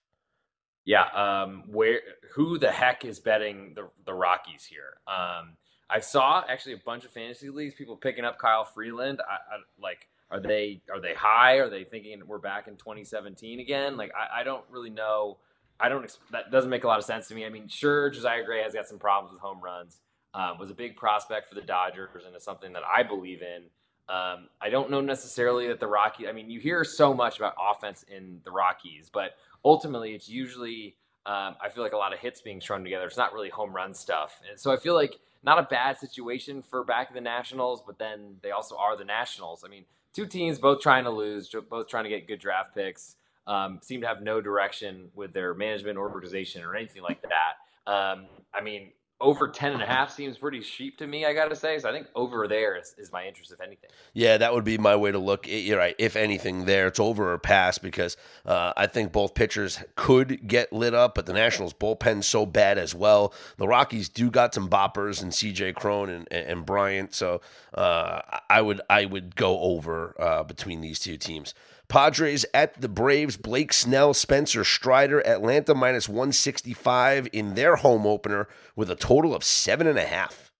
Yeah, 0.85 1.07
um, 1.13 1.63
where 1.67 1.99
who 2.35 2.57
the 2.57 2.71
heck 2.71 3.03
is 3.03 3.19
betting 3.19 3.73
the 3.75 3.89
the 4.05 4.13
Rockies 4.13 4.63
here? 4.63 4.99
Um, 5.05 5.57
I 5.89 5.99
saw 5.99 6.43
actually 6.47 6.73
a 6.73 6.81
bunch 6.85 7.03
of 7.03 7.11
fantasy 7.11 7.49
leagues 7.49 7.73
people 7.73 7.97
picking 7.97 8.23
up 8.23 8.37
Kyle 8.37 8.63
Freeland. 8.63 9.19
I, 9.27 9.33
I, 9.33 9.57
like, 9.81 10.07
are 10.31 10.39
they 10.39 10.81
are 10.93 11.01
they 11.01 11.13
high? 11.13 11.55
Are 11.57 11.69
they 11.69 11.83
thinking 11.83 12.21
we're 12.25 12.37
back 12.37 12.67
in 12.67 12.77
2017 12.77 13.59
again? 13.59 13.97
Like, 13.97 14.11
I, 14.15 14.41
I 14.41 14.43
don't 14.43 14.63
really 14.69 14.89
know 14.89 15.39
I 15.79 15.89
don't. 15.89 16.17
That 16.31 16.51
doesn't 16.51 16.69
make 16.69 16.83
a 16.83 16.87
lot 16.87 16.99
of 16.99 17.05
sense 17.05 17.27
to 17.27 17.35
me. 17.35 17.45
I 17.45 17.49
mean, 17.49 17.67
sure, 17.67 18.09
Josiah 18.09 18.43
Gray 18.43 18.63
has 18.63 18.73
got 18.73 18.87
some 18.87 18.97
problems 18.99 19.33
with 19.33 19.41
home 19.41 19.61
runs. 19.61 19.99
Um, 20.33 20.57
was 20.59 20.69
a 20.69 20.73
big 20.73 20.95
prospect 20.95 21.49
for 21.49 21.55
the 21.55 21.61
Dodgers, 21.61 22.25
and 22.25 22.35
it's 22.35 22.45
something 22.45 22.73
that 22.73 22.83
I 22.83 23.03
believe 23.03 23.41
in. 23.41 23.63
Um, 24.09 24.47
I 24.61 24.69
don't 24.69 24.89
know 24.89 25.01
necessarily 25.01 25.67
that 25.67 25.79
the 25.79 25.87
Rockies. 25.87 26.27
I 26.29 26.31
mean, 26.31 26.49
you 26.49 26.59
hear 26.59 26.83
so 26.83 27.13
much 27.13 27.37
about 27.37 27.53
offense 27.59 28.03
in 28.03 28.41
the 28.43 28.51
Rockies, 28.51 29.09
but 29.11 29.31
ultimately, 29.63 30.13
it's 30.13 30.29
usually 30.29 30.95
um, 31.25 31.55
I 31.61 31.69
feel 31.69 31.83
like 31.83 31.93
a 31.93 31.97
lot 31.97 32.13
of 32.13 32.19
hits 32.19 32.41
being 32.41 32.59
thrown 32.59 32.83
together. 32.83 33.05
It's 33.05 33.17
not 33.17 33.33
really 33.33 33.49
home 33.49 33.75
run 33.75 33.93
stuff, 33.93 34.39
and 34.49 34.59
so 34.59 34.71
I 34.71 34.77
feel 34.77 34.95
like 34.95 35.19
not 35.43 35.59
a 35.59 35.63
bad 35.63 35.97
situation 35.97 36.61
for 36.63 36.83
back 36.83 37.09
of 37.09 37.15
the 37.15 37.21
Nationals, 37.21 37.83
but 37.85 37.99
then 37.99 38.37
they 38.41 38.51
also 38.51 38.75
are 38.77 38.97
the 38.97 39.05
Nationals. 39.05 39.63
I 39.63 39.69
mean, 39.69 39.85
two 40.13 40.25
teams 40.25 40.57
both 40.57 40.81
trying 40.81 41.03
to 41.03 41.11
lose, 41.11 41.53
both 41.69 41.87
trying 41.87 42.05
to 42.05 42.09
get 42.09 42.27
good 42.27 42.39
draft 42.39 42.73
picks 42.73 43.15
um, 43.47 43.79
seem 43.81 44.01
to 44.01 44.07
have 44.07 44.21
no 44.21 44.41
direction 44.41 45.09
with 45.15 45.33
their 45.33 45.53
management 45.53 45.97
organization 45.97 46.63
or 46.63 46.75
anything 46.75 47.01
like 47.01 47.21
that. 47.23 47.91
Um, 47.91 48.27
I 48.53 48.61
mean, 48.61 48.91
over 49.19 49.47
10 49.47 49.73
and 49.73 49.81
a 49.81 49.85
half 49.85 50.11
seems 50.11 50.37
pretty 50.37 50.59
cheap 50.59 50.97
to 50.99 51.07
me, 51.07 51.25
I 51.25 51.33
got 51.33 51.49
to 51.49 51.55
say. 51.55 51.79
So 51.79 51.89
I 51.89 51.91
think 51.91 52.07
over 52.13 52.47
there 52.47 52.77
is, 52.77 52.93
is, 52.99 53.11
my 53.11 53.25
interest, 53.25 53.51
if 53.51 53.59
anything. 53.59 53.89
Yeah, 54.13 54.37
that 54.37 54.53
would 54.53 54.63
be 54.63 54.77
my 54.77 54.95
way 54.95 55.11
to 55.11 55.17
look. 55.17 55.47
You're 55.47 55.79
right. 55.79 55.95
If 55.97 56.15
anything, 56.15 56.65
there, 56.65 56.87
it's 56.87 56.99
over 56.99 57.33
or 57.33 57.39
pass 57.39 57.79
because 57.79 58.15
uh, 58.45 58.73
I 58.77 58.85
think 58.85 59.11
both 59.11 59.33
pitchers 59.33 59.83
could 59.95 60.47
get 60.47 60.71
lit 60.71 60.93
up, 60.93 61.15
but 61.15 61.25
the 61.25 61.33
Nationals 61.33 61.73
bullpen 61.73 62.23
so 62.23 62.45
bad 62.45 62.77
as 62.77 62.93
well. 62.93 63.33
The 63.57 63.67
Rockies 63.67 64.07
do 64.07 64.29
got 64.29 64.53
some 64.53 64.69
boppers 64.69 65.23
and 65.23 65.31
CJ 65.31 65.73
Cron 65.73 66.09
and, 66.09 66.31
and 66.31 66.65
Bryant. 66.65 67.15
So 67.15 67.41
uh, 67.73 68.21
I 68.49 68.61
would 68.61 68.81
I 68.89 69.05
would 69.05 69.35
go 69.35 69.59
over 69.61 70.15
uh, 70.19 70.43
between 70.43 70.81
these 70.81 70.99
two 70.99 71.17
teams. 71.17 71.55
Padres 71.89 72.45
at 72.53 72.79
the 72.81 72.89
Braves. 72.89 73.37
Blake 73.37 73.73
Snell, 73.73 74.13
Spencer 74.13 74.63
Strider, 74.63 75.25
Atlanta 75.25 75.73
minus 75.73 76.09
165 76.09 77.27
in 77.31 77.55
their 77.55 77.77
home 77.77 78.05
opener 78.05 78.47
with 78.75 78.89
a 78.89 78.95
total 78.95 79.33
of 79.33 79.43
seven 79.43 79.87
and 79.87 79.97
a 79.97 80.05
half. 80.05 80.51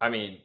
I 0.00 0.08
mean, 0.08 0.38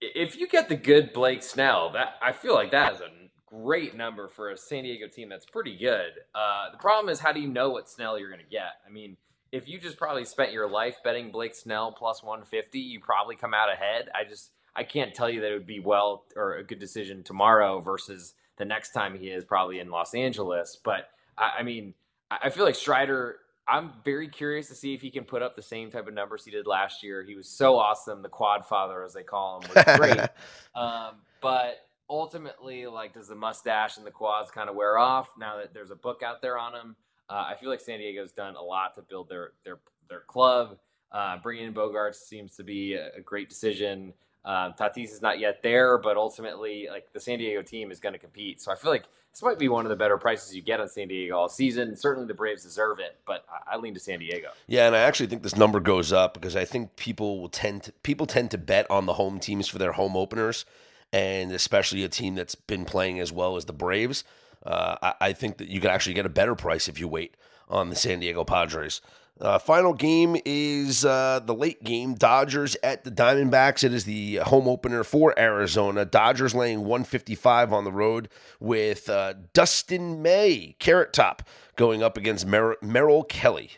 if 0.00 0.38
you 0.38 0.48
get 0.48 0.68
the 0.68 0.76
good 0.76 1.12
Blake 1.12 1.42
Snell, 1.42 1.92
that 1.92 2.14
I 2.22 2.32
feel 2.32 2.54
like 2.54 2.70
that 2.70 2.94
is 2.94 3.00
a 3.00 3.08
great 3.46 3.96
number 3.96 4.28
for 4.28 4.50
a 4.50 4.56
San 4.56 4.84
Diego 4.84 5.08
team 5.08 5.28
that's 5.28 5.46
pretty 5.46 5.76
good. 5.76 6.12
Uh, 6.34 6.70
the 6.72 6.78
problem 6.78 7.10
is, 7.12 7.20
how 7.20 7.32
do 7.32 7.40
you 7.40 7.48
know 7.48 7.70
what 7.70 7.88
Snell 7.88 8.18
you're 8.18 8.30
going 8.30 8.44
to 8.44 8.50
get? 8.50 8.80
I 8.86 8.90
mean, 8.90 9.16
if 9.52 9.68
you 9.68 9.80
just 9.80 9.98
probably 9.98 10.24
spent 10.24 10.52
your 10.52 10.68
life 10.68 10.96
betting 11.02 11.32
Blake 11.32 11.54
Snell 11.54 11.92
plus 11.92 12.22
150, 12.22 12.78
you 12.78 13.00
probably 13.00 13.36
come 13.36 13.52
out 13.52 13.72
ahead. 13.72 14.08
I 14.14 14.28
just 14.28 14.52
I 14.74 14.84
can't 14.84 15.14
tell 15.14 15.28
you 15.28 15.40
that 15.40 15.50
it 15.50 15.54
would 15.54 15.66
be 15.66 15.80
well 15.80 16.24
or 16.36 16.54
a 16.54 16.64
good 16.64 16.78
decision 16.78 17.22
tomorrow 17.24 17.80
versus 17.80 18.34
the 18.60 18.64
next 18.66 18.92
time 18.92 19.18
he 19.18 19.28
is 19.28 19.44
probably 19.44 19.80
in 19.80 19.90
Los 19.90 20.14
Angeles. 20.14 20.78
But 20.84 21.08
I, 21.36 21.54
I 21.58 21.62
mean, 21.64 21.94
I 22.30 22.50
feel 22.50 22.64
like 22.64 22.76
Strider. 22.76 23.38
I'm 23.66 23.92
very 24.04 24.28
curious 24.28 24.68
to 24.68 24.74
see 24.74 24.94
if 24.94 25.00
he 25.00 25.10
can 25.10 25.24
put 25.24 25.42
up 25.42 25.56
the 25.56 25.62
same 25.62 25.90
type 25.90 26.08
of 26.08 26.14
numbers 26.14 26.44
he 26.44 26.50
did 26.50 26.66
last 26.66 27.02
year. 27.02 27.22
He 27.22 27.36
was 27.36 27.48
so 27.48 27.78
awesome. 27.78 28.20
The 28.20 28.28
quad 28.28 28.66
father, 28.66 29.04
as 29.04 29.14
they 29.14 29.22
call 29.22 29.60
him, 29.60 29.70
was 29.74 29.96
great. 29.96 30.20
um, 30.74 31.16
but 31.40 31.86
ultimately, 32.08 32.86
like, 32.86 33.14
does 33.14 33.28
the 33.28 33.34
mustache 33.34 33.96
and 33.96 34.04
the 34.04 34.10
quads 34.10 34.50
kind 34.50 34.68
of 34.68 34.74
wear 34.74 34.98
off 34.98 35.30
now 35.38 35.56
that 35.56 35.72
there's 35.72 35.92
a 35.92 35.96
book 35.96 36.22
out 36.22 36.42
there 36.42 36.58
on 36.58 36.74
him? 36.74 36.96
Uh, 37.28 37.46
I 37.48 37.54
feel 37.60 37.70
like 37.70 37.80
San 37.80 38.00
Diego's 38.00 38.32
done 38.32 38.56
a 38.56 38.62
lot 38.62 38.94
to 38.96 39.02
build 39.02 39.28
their 39.28 39.52
their 39.64 39.78
their 40.08 40.20
club. 40.20 40.78
Uh, 41.12 41.38
bringing 41.42 41.66
in 41.66 41.74
Bogaerts 41.74 42.16
seems 42.16 42.56
to 42.56 42.64
be 42.64 42.94
a, 42.94 43.10
a 43.16 43.20
great 43.20 43.48
decision. 43.48 44.12
Um, 44.44 44.72
Tatis 44.72 45.12
is 45.12 45.22
not 45.22 45.38
yet 45.38 45.62
there, 45.62 45.98
but 45.98 46.16
ultimately, 46.16 46.88
like 46.90 47.12
the 47.12 47.20
San 47.20 47.38
Diego 47.38 47.62
team 47.62 47.90
is 47.90 48.00
going 48.00 48.14
to 48.14 48.18
compete. 48.18 48.60
So 48.60 48.72
I 48.72 48.74
feel 48.74 48.90
like 48.90 49.04
this 49.32 49.42
might 49.42 49.58
be 49.58 49.68
one 49.68 49.84
of 49.84 49.90
the 49.90 49.96
better 49.96 50.16
prices 50.16 50.54
you 50.56 50.62
get 50.62 50.80
on 50.80 50.88
San 50.88 51.08
Diego 51.08 51.36
all 51.36 51.48
season. 51.48 51.94
Certainly, 51.94 52.26
the 52.26 52.34
Braves 52.34 52.62
deserve 52.62 52.98
it, 52.98 53.18
but 53.26 53.44
I, 53.50 53.74
I 53.74 53.78
lean 53.78 53.94
to 53.94 54.00
San 54.00 54.18
Diego. 54.18 54.48
Yeah, 54.66 54.86
and 54.86 54.96
I 54.96 55.00
actually 55.00 55.26
think 55.26 55.42
this 55.42 55.56
number 55.56 55.78
goes 55.78 56.12
up 56.12 56.34
because 56.34 56.56
I 56.56 56.64
think 56.64 56.96
people 56.96 57.40
will 57.40 57.48
tend 57.48 57.84
to, 57.84 57.92
people 58.02 58.26
tend 58.26 58.50
to 58.52 58.58
bet 58.58 58.90
on 58.90 59.06
the 59.06 59.14
home 59.14 59.38
teams 59.40 59.68
for 59.68 59.78
their 59.78 59.92
home 59.92 60.16
openers, 60.16 60.64
and 61.12 61.52
especially 61.52 62.02
a 62.02 62.08
team 62.08 62.34
that's 62.34 62.54
been 62.54 62.84
playing 62.84 63.20
as 63.20 63.30
well 63.30 63.56
as 63.56 63.66
the 63.66 63.72
Braves. 63.72 64.24
Uh, 64.64 64.96
I, 65.02 65.14
I 65.20 65.32
think 65.32 65.58
that 65.58 65.68
you 65.68 65.80
could 65.80 65.90
actually 65.90 66.14
get 66.14 66.26
a 66.26 66.30
better 66.30 66.54
price 66.54 66.88
if 66.88 66.98
you 66.98 67.08
wait 67.08 67.36
on 67.68 67.90
the 67.90 67.96
San 67.96 68.20
Diego 68.20 68.44
Padres. 68.44 69.00
Uh, 69.40 69.58
final 69.58 69.94
game 69.94 70.36
is 70.44 71.04
uh, 71.04 71.40
the 71.44 71.54
late 71.54 71.82
game. 71.82 72.14
Dodgers 72.14 72.76
at 72.82 73.04
the 73.04 73.10
Diamondbacks. 73.10 73.82
It 73.82 73.94
is 73.94 74.04
the 74.04 74.36
home 74.36 74.68
opener 74.68 75.02
for 75.02 75.38
Arizona. 75.38 76.04
Dodgers 76.04 76.54
laying 76.54 76.80
155 76.80 77.72
on 77.72 77.84
the 77.84 77.92
road 77.92 78.28
with 78.58 79.08
uh, 79.08 79.34
Dustin 79.54 80.20
May, 80.20 80.76
Carrot 80.78 81.12
Top, 81.12 81.42
going 81.76 82.02
up 82.02 82.18
against 82.18 82.46
Mer- 82.46 82.76
Merrill 82.82 83.24
Kelly. 83.24 83.72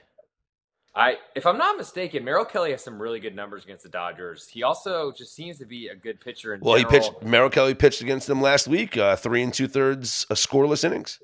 I, 0.95 1.17
if 1.35 1.47
I'm 1.47 1.57
not 1.57 1.79
mistaken, 1.79 2.23
Merrill 2.23 2.45
Kelly 2.45 2.73
has 2.73 2.85
some 2.85 3.01
really 3.01 3.19
good 3.19 3.35
numbers 3.35 3.65
against 3.65 3.83
the 3.83 3.89
Dodgers. 3.89 4.49
He 4.49 4.63
also 4.63 5.11
just 5.11 5.35
seems 5.35 5.59
to 5.59 5.65
be 5.65 5.89
a 5.89 5.95
good 5.95 6.21
pitcher. 6.21 6.59
well, 6.61 6.77
general. 6.77 6.93
he 6.93 6.99
pitched. 6.99 7.23
Merrill 7.23 7.49
Kelly 7.49 7.75
pitched 7.75 8.03
against 8.03 8.27
them 8.27 8.43
last 8.43 8.69
week, 8.69 8.99
uh, 8.99 9.17
three 9.17 9.43
and 9.43 9.55
two 9.55 9.69
thirds 9.69 10.27
uh, 10.29 10.35
scoreless 10.35 10.85
innings. 10.85 11.19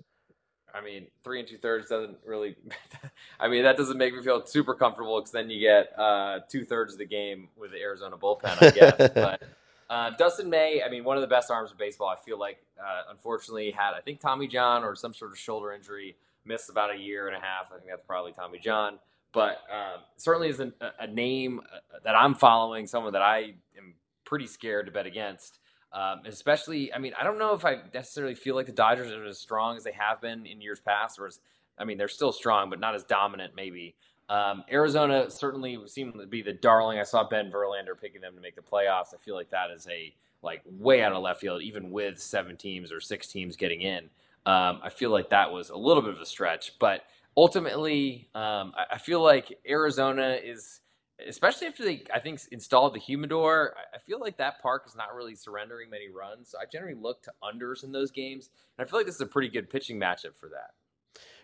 I 0.79 0.85
mean, 0.85 1.07
three 1.25 1.41
and 1.41 1.49
two 1.49 1.59
thirds 1.59 1.88
doesn't 1.88 2.19
really. 2.25 2.57
I 3.41 3.49
mean, 3.49 3.64
that 3.64 3.77
doesn't 3.77 3.99
make 3.99 4.14
me 4.14 4.23
feel 4.23 4.45
super 4.47 4.75
comfortable 4.75 5.19
because 5.21 5.33
then 5.33 5.51
you 5.51 5.61
get 5.61 5.99
uh, 5.99 6.41
two 6.49 6.64
thirds 6.64 6.95
of 6.95 6.99
the 6.99 7.07
game 7.07 7.49
with 7.57 7.73
the 7.73 7.81
Arizona 7.81 8.17
bullpen, 8.17 8.62
I 8.62 8.71
guess. 8.71 8.97
but 9.14 9.43
uh, 9.91 10.11
Dustin 10.17 10.49
May, 10.51 10.83
I 10.83 10.88
mean, 10.88 11.05
one 11.05 11.17
of 11.17 11.21
the 11.21 11.29
best 11.29 11.51
arms 11.51 11.71
of 11.71 11.79
baseball. 11.79 12.09
I 12.09 12.17
feel 12.17 12.38
like, 12.38 12.59
uh, 12.79 13.11
unfortunately, 13.11 13.71
had 13.71 13.95
I 13.95 14.01
think 14.01 14.21
Tommy 14.21 14.47
John 14.47 14.85
or 14.85 14.95
some 14.95 15.14
sort 15.14 15.33
of 15.33 15.38
shoulder 15.38 15.73
injury, 15.73 16.17
missed 16.45 16.71
about 16.71 16.95
a 16.95 16.99
year 16.99 17.29
and 17.29 17.37
a 17.37 17.41
half. 17.41 17.67
I 17.73 17.77
think 17.77 17.91
that's 17.91 18.07
probably 18.07 18.33
Tommy 18.33 18.59
John. 18.59 18.99
But 19.33 19.59
um, 19.71 20.01
certainly 20.17 20.49
is 20.49 20.61
a, 20.61 20.73
a 20.99 21.07
name 21.07 21.61
uh, 21.61 21.99
that 22.05 22.14
I'm 22.17 22.35
following, 22.35 22.87
someone 22.87 23.12
that 23.12 23.23
I 23.23 23.55
am 23.77 23.95
pretty 24.25 24.47
scared 24.47 24.87
to 24.87 24.93
bet 24.93 25.07
against. 25.07 25.59
Um, 25.92 26.20
especially, 26.27 26.92
I 26.92 26.98
mean, 26.98 27.12
I 27.18 27.24
don't 27.24 27.38
know 27.38 27.55
if 27.55 27.64
I 27.64 27.79
necessarily 27.94 28.35
feel 28.35 28.55
like 28.55 28.66
the 28.66 28.72
Dodgers 28.72 29.11
are 29.11 29.24
as 29.24 29.38
strong 29.38 29.77
as 29.77 29.85
they 29.85 29.92
have 29.92 30.20
been 30.20 30.44
in 30.44 30.61
years 30.61 30.81
past, 30.81 31.18
or 31.18 31.27
as, 31.27 31.40
I 31.79 31.85
mean, 31.85 31.96
they're 31.96 32.09
still 32.09 32.33
strong, 32.33 32.68
but 32.68 32.79
not 32.79 32.94
as 32.94 33.05
dominant, 33.05 33.55
maybe. 33.57 33.94
Um, 34.29 34.64
Arizona 34.70 35.31
certainly 35.31 35.79
seemed 35.87 36.12
to 36.14 36.27
be 36.27 36.42
the 36.42 36.53
darling. 36.53 36.98
I 36.98 37.05
saw 37.05 37.27
Ben 37.27 37.51
Verlander 37.51 37.98
picking 37.98 38.20
them 38.20 38.35
to 38.35 38.40
make 38.40 38.57
the 38.57 38.62
playoffs. 38.62 39.14
I 39.14 39.18
feel 39.24 39.35
like 39.35 39.51
that 39.51 39.70
is 39.70 39.87
a 39.90 40.12
like 40.42 40.62
way 40.66 41.03
out 41.03 41.12
of 41.12 41.22
left 41.22 41.40
field, 41.40 41.62
even 41.62 41.90
with 41.90 42.20
seven 42.20 42.57
teams 42.57 42.92
or 42.92 43.01
six 43.01 43.27
teams 43.27 43.57
getting 43.57 43.81
in. 43.81 44.05
Um, 44.46 44.81
I 44.83 44.90
feel 44.90 45.11
like 45.11 45.31
that 45.31 45.51
was 45.51 45.70
a 45.70 45.77
little 45.77 46.03
bit 46.03 46.14
of 46.14 46.20
a 46.20 46.27
stretch, 46.27 46.79
but 46.79 47.05
ultimately, 47.37 48.29
um, 48.35 48.72
I, 48.77 48.85
I 48.92 48.98
feel 48.98 49.22
like 49.22 49.59
Arizona 49.66 50.38
is 50.42 50.81
especially 51.26 51.66
after 51.66 51.85
they, 51.85 52.04
I 52.14 52.20
think, 52.20 52.40
installed 52.52 52.94
the 52.94 53.00
humidor. 53.00 53.74
I 53.94 53.98
feel 53.98 54.20
like 54.20 54.37
that 54.38 54.62
park 54.62 54.85
is 54.87 54.94
not 54.94 55.14
really 55.14 55.35
surrendering 55.35 55.90
many 55.90 56.09
runs. 56.09 56.50
So 56.50 56.59
I 56.59 56.64
generally 56.70 56.94
look 56.94 57.22
to 57.22 57.33
unders 57.42 57.85
in 57.85 57.92
those 57.92 58.11
games, 58.11 58.50
and 58.76 58.87
I 58.87 58.88
feel 58.88 58.98
like 58.98 59.07
this 59.07 59.16
is 59.16 59.20
a 59.20 59.26
pretty 59.26 59.48
good 59.48 59.70
pitching 59.70 59.98
matchup 59.98 60.37
for 60.38 60.48
that. 60.50 60.74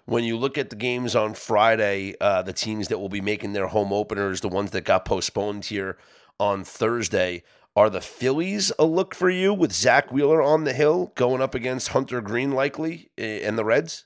When 0.07 0.25
you 0.25 0.37
look 0.37 0.59
at 0.59 0.71
the 0.71 0.77
games 0.77 1.17
on 1.17 1.35
Friday, 1.35 2.15
uh, 2.21 2.43
the 2.43 2.53
teams 2.53 2.89
that 2.89 2.99
will 2.99 3.09
be 3.09 3.23
making 3.23 3.55
their 3.55 3.69
home 3.69 3.93
openers, 3.93 4.43
the 4.43 4.49
ones 4.49 4.71
that 4.73 4.85
got 4.85 5.07
postponed 5.07 5.65
here 5.65 5.97
on 6.39 6.63
Thursday, 6.63 7.43
are 7.75 7.91
the 7.91 8.03
Phillies 8.03 8.71
a 8.79 8.85
look 8.85 9.15
for 9.15 9.31
you 9.31 9.53
with 9.53 9.73
Zack 9.73 10.13
Wheeler 10.13 10.43
on 10.43 10.65
the 10.65 10.73
hill 10.73 11.13
going 11.17 11.41
up 11.41 11.55
against 11.55 11.89
Hunter 11.89 12.21
Greene 12.21 12.53
likely 12.53 13.11
and 13.17 13.59
the 13.59 13.65
Reds? 13.65 14.05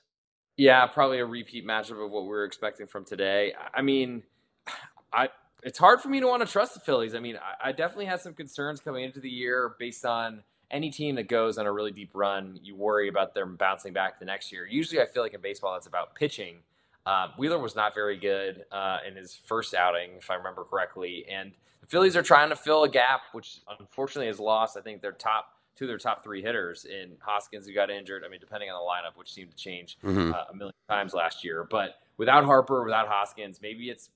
Yeah, 0.57 0.87
probably 0.87 1.19
a 1.19 1.25
repeat 1.25 1.67
matchup 1.67 2.03
of 2.03 2.11
what 2.11 2.23
we 2.23 2.29
were 2.29 2.45
expecting 2.45 2.87
from 2.87 3.05
today. 3.05 3.53
I 3.73 3.81
mean, 3.81 4.23
I 5.13 5.29
it's 5.63 5.79
hard 5.79 6.01
for 6.01 6.09
me 6.09 6.19
to 6.19 6.27
want 6.27 6.45
to 6.45 6.51
trust 6.51 6.73
the 6.73 6.79
Phillies. 6.79 7.15
I 7.15 7.19
mean, 7.19 7.37
I, 7.37 7.69
I, 7.69 7.71
definitely 7.71 8.05
had 8.05 8.21
some 8.21 8.33
concerns 8.33 8.79
coming 8.79 9.03
into 9.03 9.19
the 9.19 9.29
year 9.29 9.75
based 9.77 10.05
on 10.05 10.43
any 10.71 10.89
team 10.89 11.15
that 11.15 11.27
goes 11.27 11.57
on 11.57 11.65
a 11.65 11.71
really 11.71 11.91
deep 11.91 12.11
run. 12.13 12.59
You 12.63 12.75
worry 12.75 13.07
about 13.07 13.33
them 13.33 13.55
bouncing 13.55 13.93
back 13.93 14.19
the 14.19 14.25
next 14.25 14.51
year. 14.51 14.65
Usually, 14.65 15.01
I 15.01 15.05
feel 15.05 15.23
like 15.23 15.33
in 15.33 15.41
baseball, 15.41 15.73
that's 15.73 15.87
about 15.87 16.15
pitching. 16.15 16.57
Uh, 17.05 17.29
Wheeler 17.37 17.59
was 17.59 17.75
not 17.75 17.95
very 17.95 18.17
good 18.17 18.65
uh, 18.71 18.99
in 19.07 19.15
his 19.15 19.35
first 19.35 19.73
outing, 19.73 20.11
if 20.17 20.29
I 20.29 20.35
remember 20.35 20.63
correctly, 20.63 21.25
and 21.29 21.51
the 21.81 21.87
Phillies 21.87 22.15
are 22.15 22.21
trying 22.21 22.49
to 22.49 22.55
fill 22.55 22.83
a 22.83 22.89
gap, 22.89 23.21
which 23.31 23.61
unfortunately 23.79 24.27
has 24.27 24.39
lost. 24.39 24.77
I 24.77 24.81
think 24.81 25.01
their 25.01 25.13
top 25.13 25.53
two 25.75 25.85
of 25.85 25.87
their 25.87 25.97
top 25.97 26.23
three 26.23 26.41
hitters 26.41 26.85
in 26.85 27.13
Hoskins, 27.21 27.65
who 27.65 27.73
got 27.73 27.89
injured. 27.89 28.23
I 28.25 28.29
mean, 28.29 28.41
depending 28.41 28.69
on 28.69 28.75
the 28.75 28.85
lineup, 28.85 29.17
which 29.17 29.33
seemed 29.33 29.51
to 29.51 29.55
change 29.55 29.97
mm-hmm. 30.03 30.33
uh, 30.33 30.43
a 30.51 30.55
million 30.55 30.75
times 30.89 31.13
last 31.13 31.43
year, 31.43 31.65
but 31.69 31.95
without 32.17 32.43
Harper, 32.43 32.83
without 32.83 33.07
Hoskins, 33.07 33.59
maybe 33.61 33.89
it's 33.89 34.09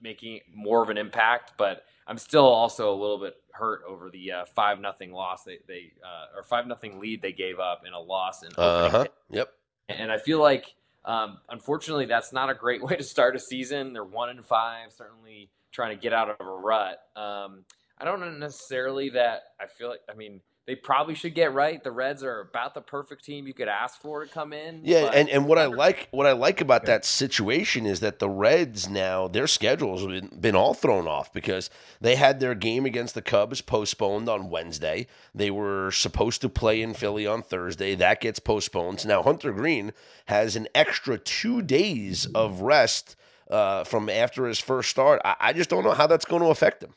making 0.00 0.40
more 0.54 0.82
of 0.82 0.90
an 0.90 0.98
impact. 0.98 1.52
But 1.56 1.84
I'm 2.06 2.18
still 2.18 2.46
also 2.46 2.92
a 2.92 2.96
little 2.96 3.18
bit 3.18 3.36
hurt 3.52 3.82
over 3.86 4.10
the 4.10 4.32
uh, 4.32 4.44
five 4.54 4.80
nothing 4.80 5.12
loss 5.12 5.44
they 5.44 5.58
they 5.66 5.92
uh, 6.04 6.38
or 6.38 6.42
five 6.42 6.66
nothing 6.66 7.00
lead 7.00 7.22
they 7.22 7.32
gave 7.32 7.58
up 7.58 7.82
in 7.86 7.92
a 7.92 8.00
loss 8.00 8.42
in. 8.42 8.50
Uh-huh. 8.56 9.06
Yep. 9.30 9.52
And 9.88 10.12
I 10.12 10.18
feel 10.18 10.40
like 10.40 10.74
um, 11.04 11.38
unfortunately 11.48 12.06
that's 12.06 12.32
not 12.32 12.50
a 12.50 12.54
great 12.54 12.82
way 12.84 12.96
to 12.96 13.02
start 13.02 13.36
a 13.36 13.38
season. 13.38 13.92
They're 13.92 14.04
one 14.04 14.30
and 14.30 14.44
five, 14.44 14.92
certainly 14.92 15.50
trying 15.72 15.96
to 15.96 16.02
get 16.02 16.12
out 16.12 16.30
of 16.30 16.46
a 16.46 16.50
rut. 16.50 16.98
Um, 17.16 17.64
I 17.98 18.04
don't 18.04 18.20
know 18.20 18.30
necessarily 18.30 19.10
that 19.10 19.42
I 19.60 19.66
feel 19.66 19.88
like. 19.88 20.00
I 20.08 20.14
mean, 20.14 20.40
they 20.68 20.74
probably 20.74 21.14
should 21.14 21.34
get 21.34 21.54
right. 21.54 21.82
The 21.82 21.90
Reds 21.90 22.22
are 22.22 22.40
about 22.40 22.74
the 22.74 22.82
perfect 22.82 23.24
team 23.24 23.46
you 23.46 23.54
could 23.54 23.68
ask 23.68 23.98
for 24.02 24.22
to 24.22 24.30
come 24.30 24.52
in. 24.52 24.82
Yeah, 24.84 25.10
and, 25.14 25.26
and 25.30 25.46
what 25.48 25.56
I 25.56 25.64
like 25.64 26.08
what 26.10 26.26
I 26.26 26.32
like 26.32 26.60
about 26.60 26.84
that 26.84 27.06
situation 27.06 27.86
is 27.86 28.00
that 28.00 28.18
the 28.18 28.28
Reds 28.28 28.86
now 28.86 29.28
their 29.28 29.46
schedules 29.46 30.02
have 30.02 30.10
been, 30.10 30.38
been 30.38 30.54
all 30.54 30.74
thrown 30.74 31.08
off 31.08 31.32
because 31.32 31.70
they 32.02 32.16
had 32.16 32.38
their 32.38 32.54
game 32.54 32.84
against 32.84 33.14
the 33.14 33.22
Cubs 33.22 33.62
postponed 33.62 34.28
on 34.28 34.50
Wednesday. 34.50 35.06
They 35.34 35.50
were 35.50 35.90
supposed 35.90 36.42
to 36.42 36.50
play 36.50 36.82
in 36.82 36.92
Philly 36.92 37.26
on 37.26 37.42
Thursday. 37.42 37.94
That 37.94 38.20
gets 38.20 38.38
postponed. 38.38 39.00
So 39.00 39.08
now 39.08 39.22
Hunter 39.22 39.54
Greene 39.54 39.94
has 40.26 40.54
an 40.54 40.68
extra 40.74 41.16
two 41.16 41.62
days 41.62 42.26
of 42.34 42.60
rest 42.60 43.16
uh, 43.50 43.84
from 43.84 44.10
after 44.10 44.46
his 44.46 44.58
first 44.58 44.90
start. 44.90 45.22
I, 45.24 45.34
I 45.40 45.52
just 45.54 45.70
don't 45.70 45.82
know 45.82 45.94
how 45.94 46.06
that's 46.06 46.26
going 46.26 46.42
to 46.42 46.50
affect 46.50 46.82
him. 46.82 46.92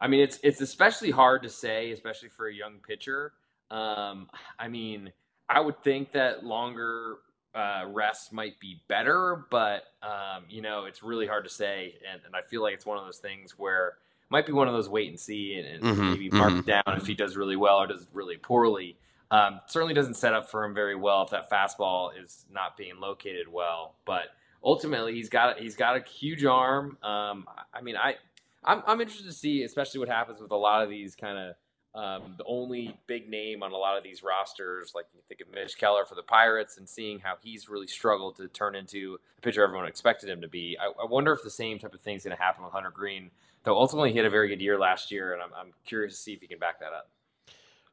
I 0.00 0.08
mean, 0.08 0.20
it's 0.20 0.38
it's 0.42 0.60
especially 0.60 1.10
hard 1.10 1.42
to 1.42 1.48
say, 1.48 1.92
especially 1.92 2.28
for 2.28 2.46
a 2.46 2.54
young 2.54 2.74
pitcher. 2.86 3.32
Um, 3.70 4.28
I 4.58 4.68
mean, 4.68 5.12
I 5.48 5.60
would 5.60 5.82
think 5.82 6.12
that 6.12 6.44
longer 6.44 7.16
uh, 7.54 7.84
rest 7.88 8.32
might 8.32 8.58
be 8.60 8.80
better, 8.88 9.46
but 9.50 9.84
um, 10.02 10.44
you 10.48 10.62
know 10.62 10.84
it's 10.84 11.02
really 11.02 11.26
hard 11.26 11.44
to 11.44 11.50
say, 11.50 11.96
and, 12.10 12.20
and 12.24 12.36
I 12.36 12.42
feel 12.42 12.62
like 12.62 12.74
it's 12.74 12.86
one 12.86 12.98
of 12.98 13.04
those 13.04 13.18
things 13.18 13.58
where 13.58 13.94
might 14.30 14.46
be 14.46 14.52
one 14.52 14.68
of 14.68 14.74
those 14.74 14.88
wait 14.88 15.08
and 15.08 15.18
see, 15.18 15.54
and, 15.54 15.66
and 15.66 15.82
mm-hmm, 15.82 16.10
maybe 16.10 16.30
mark 16.30 16.52
mm-hmm. 16.52 16.66
down 16.66 16.98
if 16.98 17.06
he 17.06 17.14
does 17.14 17.36
really 17.36 17.56
well 17.56 17.78
or 17.78 17.86
does 17.86 18.06
really 18.12 18.36
poorly. 18.36 18.96
Um, 19.30 19.60
certainly 19.66 19.94
doesn't 19.94 20.14
set 20.14 20.32
up 20.32 20.50
for 20.50 20.64
him 20.64 20.74
very 20.74 20.94
well 20.94 21.22
if 21.22 21.30
that 21.30 21.50
fastball 21.50 22.10
is 22.22 22.46
not 22.50 22.76
being 22.76 22.98
located 22.98 23.46
well. 23.50 23.94
But 24.06 24.28
ultimately, 24.62 25.14
he's 25.14 25.28
got 25.28 25.58
he's 25.58 25.76
got 25.76 25.96
a 25.96 26.08
huge 26.08 26.44
arm. 26.44 26.98
Um, 27.02 27.46
I 27.72 27.80
mean, 27.82 27.96
I 27.96 28.16
I'm, 28.64 28.82
I'm 28.86 29.00
interested 29.00 29.26
to 29.26 29.32
see, 29.32 29.62
especially 29.62 30.00
what 30.00 30.08
happens 30.08 30.40
with 30.40 30.50
a 30.50 30.56
lot 30.56 30.82
of 30.82 30.90
these 30.90 31.14
kind 31.14 31.38
of 31.38 31.54
um, 31.94 32.34
the 32.36 32.44
only 32.44 32.96
big 33.06 33.28
name 33.28 33.62
on 33.62 33.72
a 33.72 33.76
lot 33.76 33.96
of 33.96 34.04
these 34.04 34.22
rosters, 34.22 34.92
like 34.94 35.06
you 35.14 35.20
think 35.26 35.40
of 35.40 35.52
Mitch 35.52 35.76
Keller 35.78 36.04
for 36.04 36.14
the 36.14 36.22
Pirates, 36.22 36.76
and 36.76 36.88
seeing 36.88 37.18
how 37.18 37.34
he's 37.42 37.68
really 37.68 37.86
struggled 37.86 38.36
to 38.36 38.46
turn 38.48 38.76
into 38.76 39.18
the 39.36 39.42
pitcher 39.42 39.64
everyone 39.64 39.86
expected 39.86 40.28
him 40.28 40.40
to 40.42 40.48
be. 40.48 40.76
I, 40.80 40.92
I 41.02 41.06
wonder 41.06 41.32
if 41.32 41.42
the 41.42 41.50
same 41.50 41.78
type 41.78 41.94
of 41.94 42.00
thing 42.00 42.16
is 42.16 42.24
going 42.24 42.36
to 42.36 42.42
happen 42.42 42.62
with 42.62 42.72
Hunter 42.72 42.90
Greene. 42.90 43.30
though 43.64 43.76
ultimately 43.76 44.12
he 44.12 44.18
had 44.18 44.26
a 44.26 44.30
very 44.30 44.48
good 44.48 44.60
year 44.60 44.78
last 44.78 45.10
year, 45.10 45.32
and 45.32 45.42
I'm, 45.42 45.50
I'm 45.58 45.72
curious 45.86 46.14
to 46.14 46.20
see 46.20 46.32
if 46.34 46.40
he 46.40 46.46
can 46.46 46.58
back 46.58 46.78
that 46.80 46.92
up. 46.92 47.08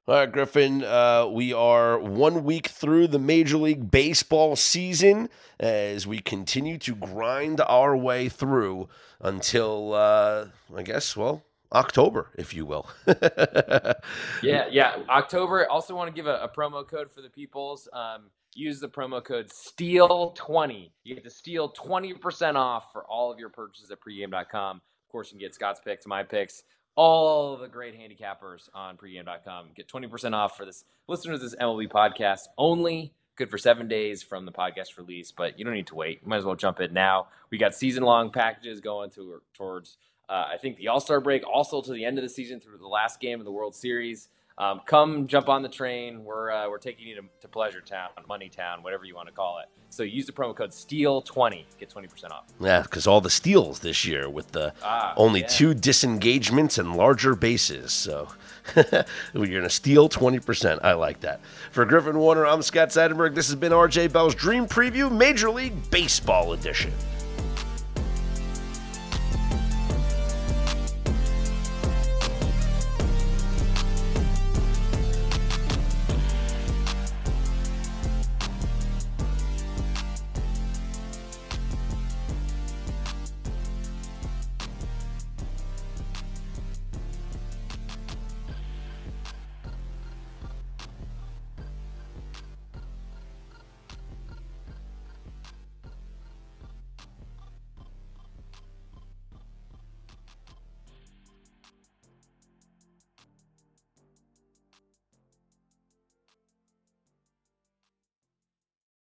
All 0.08 0.14
right, 0.14 0.32
Griffin, 0.32 0.84
uh, 0.84 1.26
we 1.26 1.52
are 1.52 1.98
one 1.98 2.44
week 2.44 2.68
through 2.68 3.08
the 3.08 3.18
Major 3.18 3.58
League 3.58 3.90
Baseball 3.90 4.56
season 4.56 5.30
as 5.60 6.06
we 6.06 6.20
continue 6.20 6.78
to 6.78 6.94
grind 6.94 7.60
our 7.62 7.98
way 7.98 8.30
through 8.30 8.88
until, 9.20 9.96
uh, 9.96 10.50
I 10.76 10.84
guess, 10.84 11.18
well, 11.18 11.44
October, 11.74 12.30
if 12.38 12.54
you 12.54 12.68
will. 12.68 12.88
yeah, 14.44 14.68
yeah, 14.70 14.98
October. 15.10 15.68
Also, 15.72 15.96
want 15.96 16.08
to 16.08 16.16
give 16.16 16.28
a, 16.28 16.36
a 16.36 16.50
promo 16.56 16.88
code 16.88 17.12
for 17.12 17.24
the 17.24 17.30
peoples. 17.30 17.90
Um, 17.92 18.30
use 18.54 18.80
the 18.80 18.88
promo 18.88 19.24
code 19.24 19.50
STEAL20. 19.50 20.92
You 21.04 21.16
get 21.16 21.24
to 21.24 21.32
steal 21.32 21.74
20% 21.74 22.54
off 22.54 22.92
for 22.92 23.04
all 23.06 23.32
of 23.32 23.40
your 23.40 23.50
purchases 23.50 23.90
at 23.90 23.98
pregame.com. 24.02 24.78
Of 24.78 25.12
course, 25.12 25.32
you 25.32 25.40
can 25.40 25.48
get 25.48 25.56
Scott's 25.56 25.82
picks, 25.84 26.06
my 26.06 26.22
picks, 26.22 26.62
all 26.96 27.58
the 27.58 27.68
great 27.68 27.98
handicappers 28.00 28.70
on 28.74 28.98
pregame.com. 28.98 29.68
Get 29.76 29.88
20% 29.88 30.34
off 30.34 30.58
for 30.58 30.66
this 30.66 30.86
listeners 31.08 31.40
to 31.40 31.46
this 31.46 31.56
MLB 31.56 31.90
podcast 31.90 32.48
only. 32.58 33.14
Good 33.36 33.50
for 33.52 33.58
seven 33.58 33.90
days 33.90 34.24
from 34.24 34.46
the 34.46 34.52
podcast 34.52 34.98
release, 34.98 35.32
but 35.32 35.60
you 35.60 35.66
don't 35.66 35.74
need 35.74 35.88
to 35.88 35.96
wait. 35.96 36.22
You 36.24 36.30
might 36.30 36.38
as 36.38 36.46
well 36.46 36.56
jump 36.56 36.80
in 36.80 36.94
now. 36.94 37.28
We 37.50 37.58
got 37.58 37.76
season 37.76 38.04
long 38.04 38.32
packages 38.32 38.80
going 38.80 39.10
to, 39.12 39.42
towards, 39.54 39.98
uh, 40.30 40.46
I 40.54 40.58
think, 40.58 40.78
the 40.78 40.88
All 40.88 41.02
Star 41.02 41.20
break, 41.20 41.46
also 41.46 41.82
to 41.82 41.92
the 41.92 42.06
end 42.06 42.18
of 42.18 42.24
the 42.24 42.30
season 42.30 42.62
through 42.62 42.78
the 42.78 42.88
last 42.88 43.20
game 43.20 43.40
of 43.40 43.46
the 43.46 43.52
World 43.52 43.76
Series. 43.76 44.30
Um, 44.58 44.82
come 44.86 45.28
jump 45.28 45.50
on 45.50 45.64
the 45.64 45.70
train. 45.70 46.24
We're, 46.24 46.50
uh, 46.50 46.70
we're 46.70 46.78
taking 46.78 47.08
you 47.08 47.16
to, 47.16 47.22
to 47.42 47.48
Pleasure 47.48 47.82
Town, 47.82 48.10
Money 48.28 48.48
Town, 48.48 48.84
whatever 48.84 49.04
you 49.04 49.14
want 49.14 49.28
to 49.28 49.34
call 49.34 49.60
it. 49.60 49.68
So 49.90 50.04
use 50.04 50.26
the 50.26 50.32
promo 50.32 50.56
code 50.56 50.72
STEAL20, 50.72 51.64
get 51.78 51.90
20% 51.90 52.32
off. 52.32 52.46
Yeah, 52.60 52.82
because 52.82 53.06
all 53.06 53.22
the 53.22 53.30
steals 53.30 53.80
this 53.80 54.06
year 54.06 54.30
with 54.30 54.52
the 54.52 54.74
ah, 54.82 55.14
only 55.18 55.42
yeah. 55.42 55.48
two 55.48 55.74
disengagements 55.74 56.78
and 56.78 56.96
larger 56.96 57.36
bases. 57.36 57.92
So 57.92 58.30
you're 58.76 58.84
going 59.34 59.64
to 59.64 59.70
steal 59.70 60.08
20%. 60.08 60.80
I 60.84 60.94
like 60.94 61.20
that. 61.22 61.42
For 61.72 61.86
Griffin 61.86 62.18
Warner, 62.18 62.46
I'm 62.46 62.62
Scott 62.62 62.90
Seidenberg. 62.90 63.36
This 63.36 63.48
has 63.48 63.56
been 63.56 63.74
RJ 63.74 64.14
Bell's 64.14 64.36
Dream 64.36 64.68
Preview 64.68 65.12
Major 65.12 65.50
League 65.50 65.90
Baseball 65.92 66.54
Edition. 66.54 66.92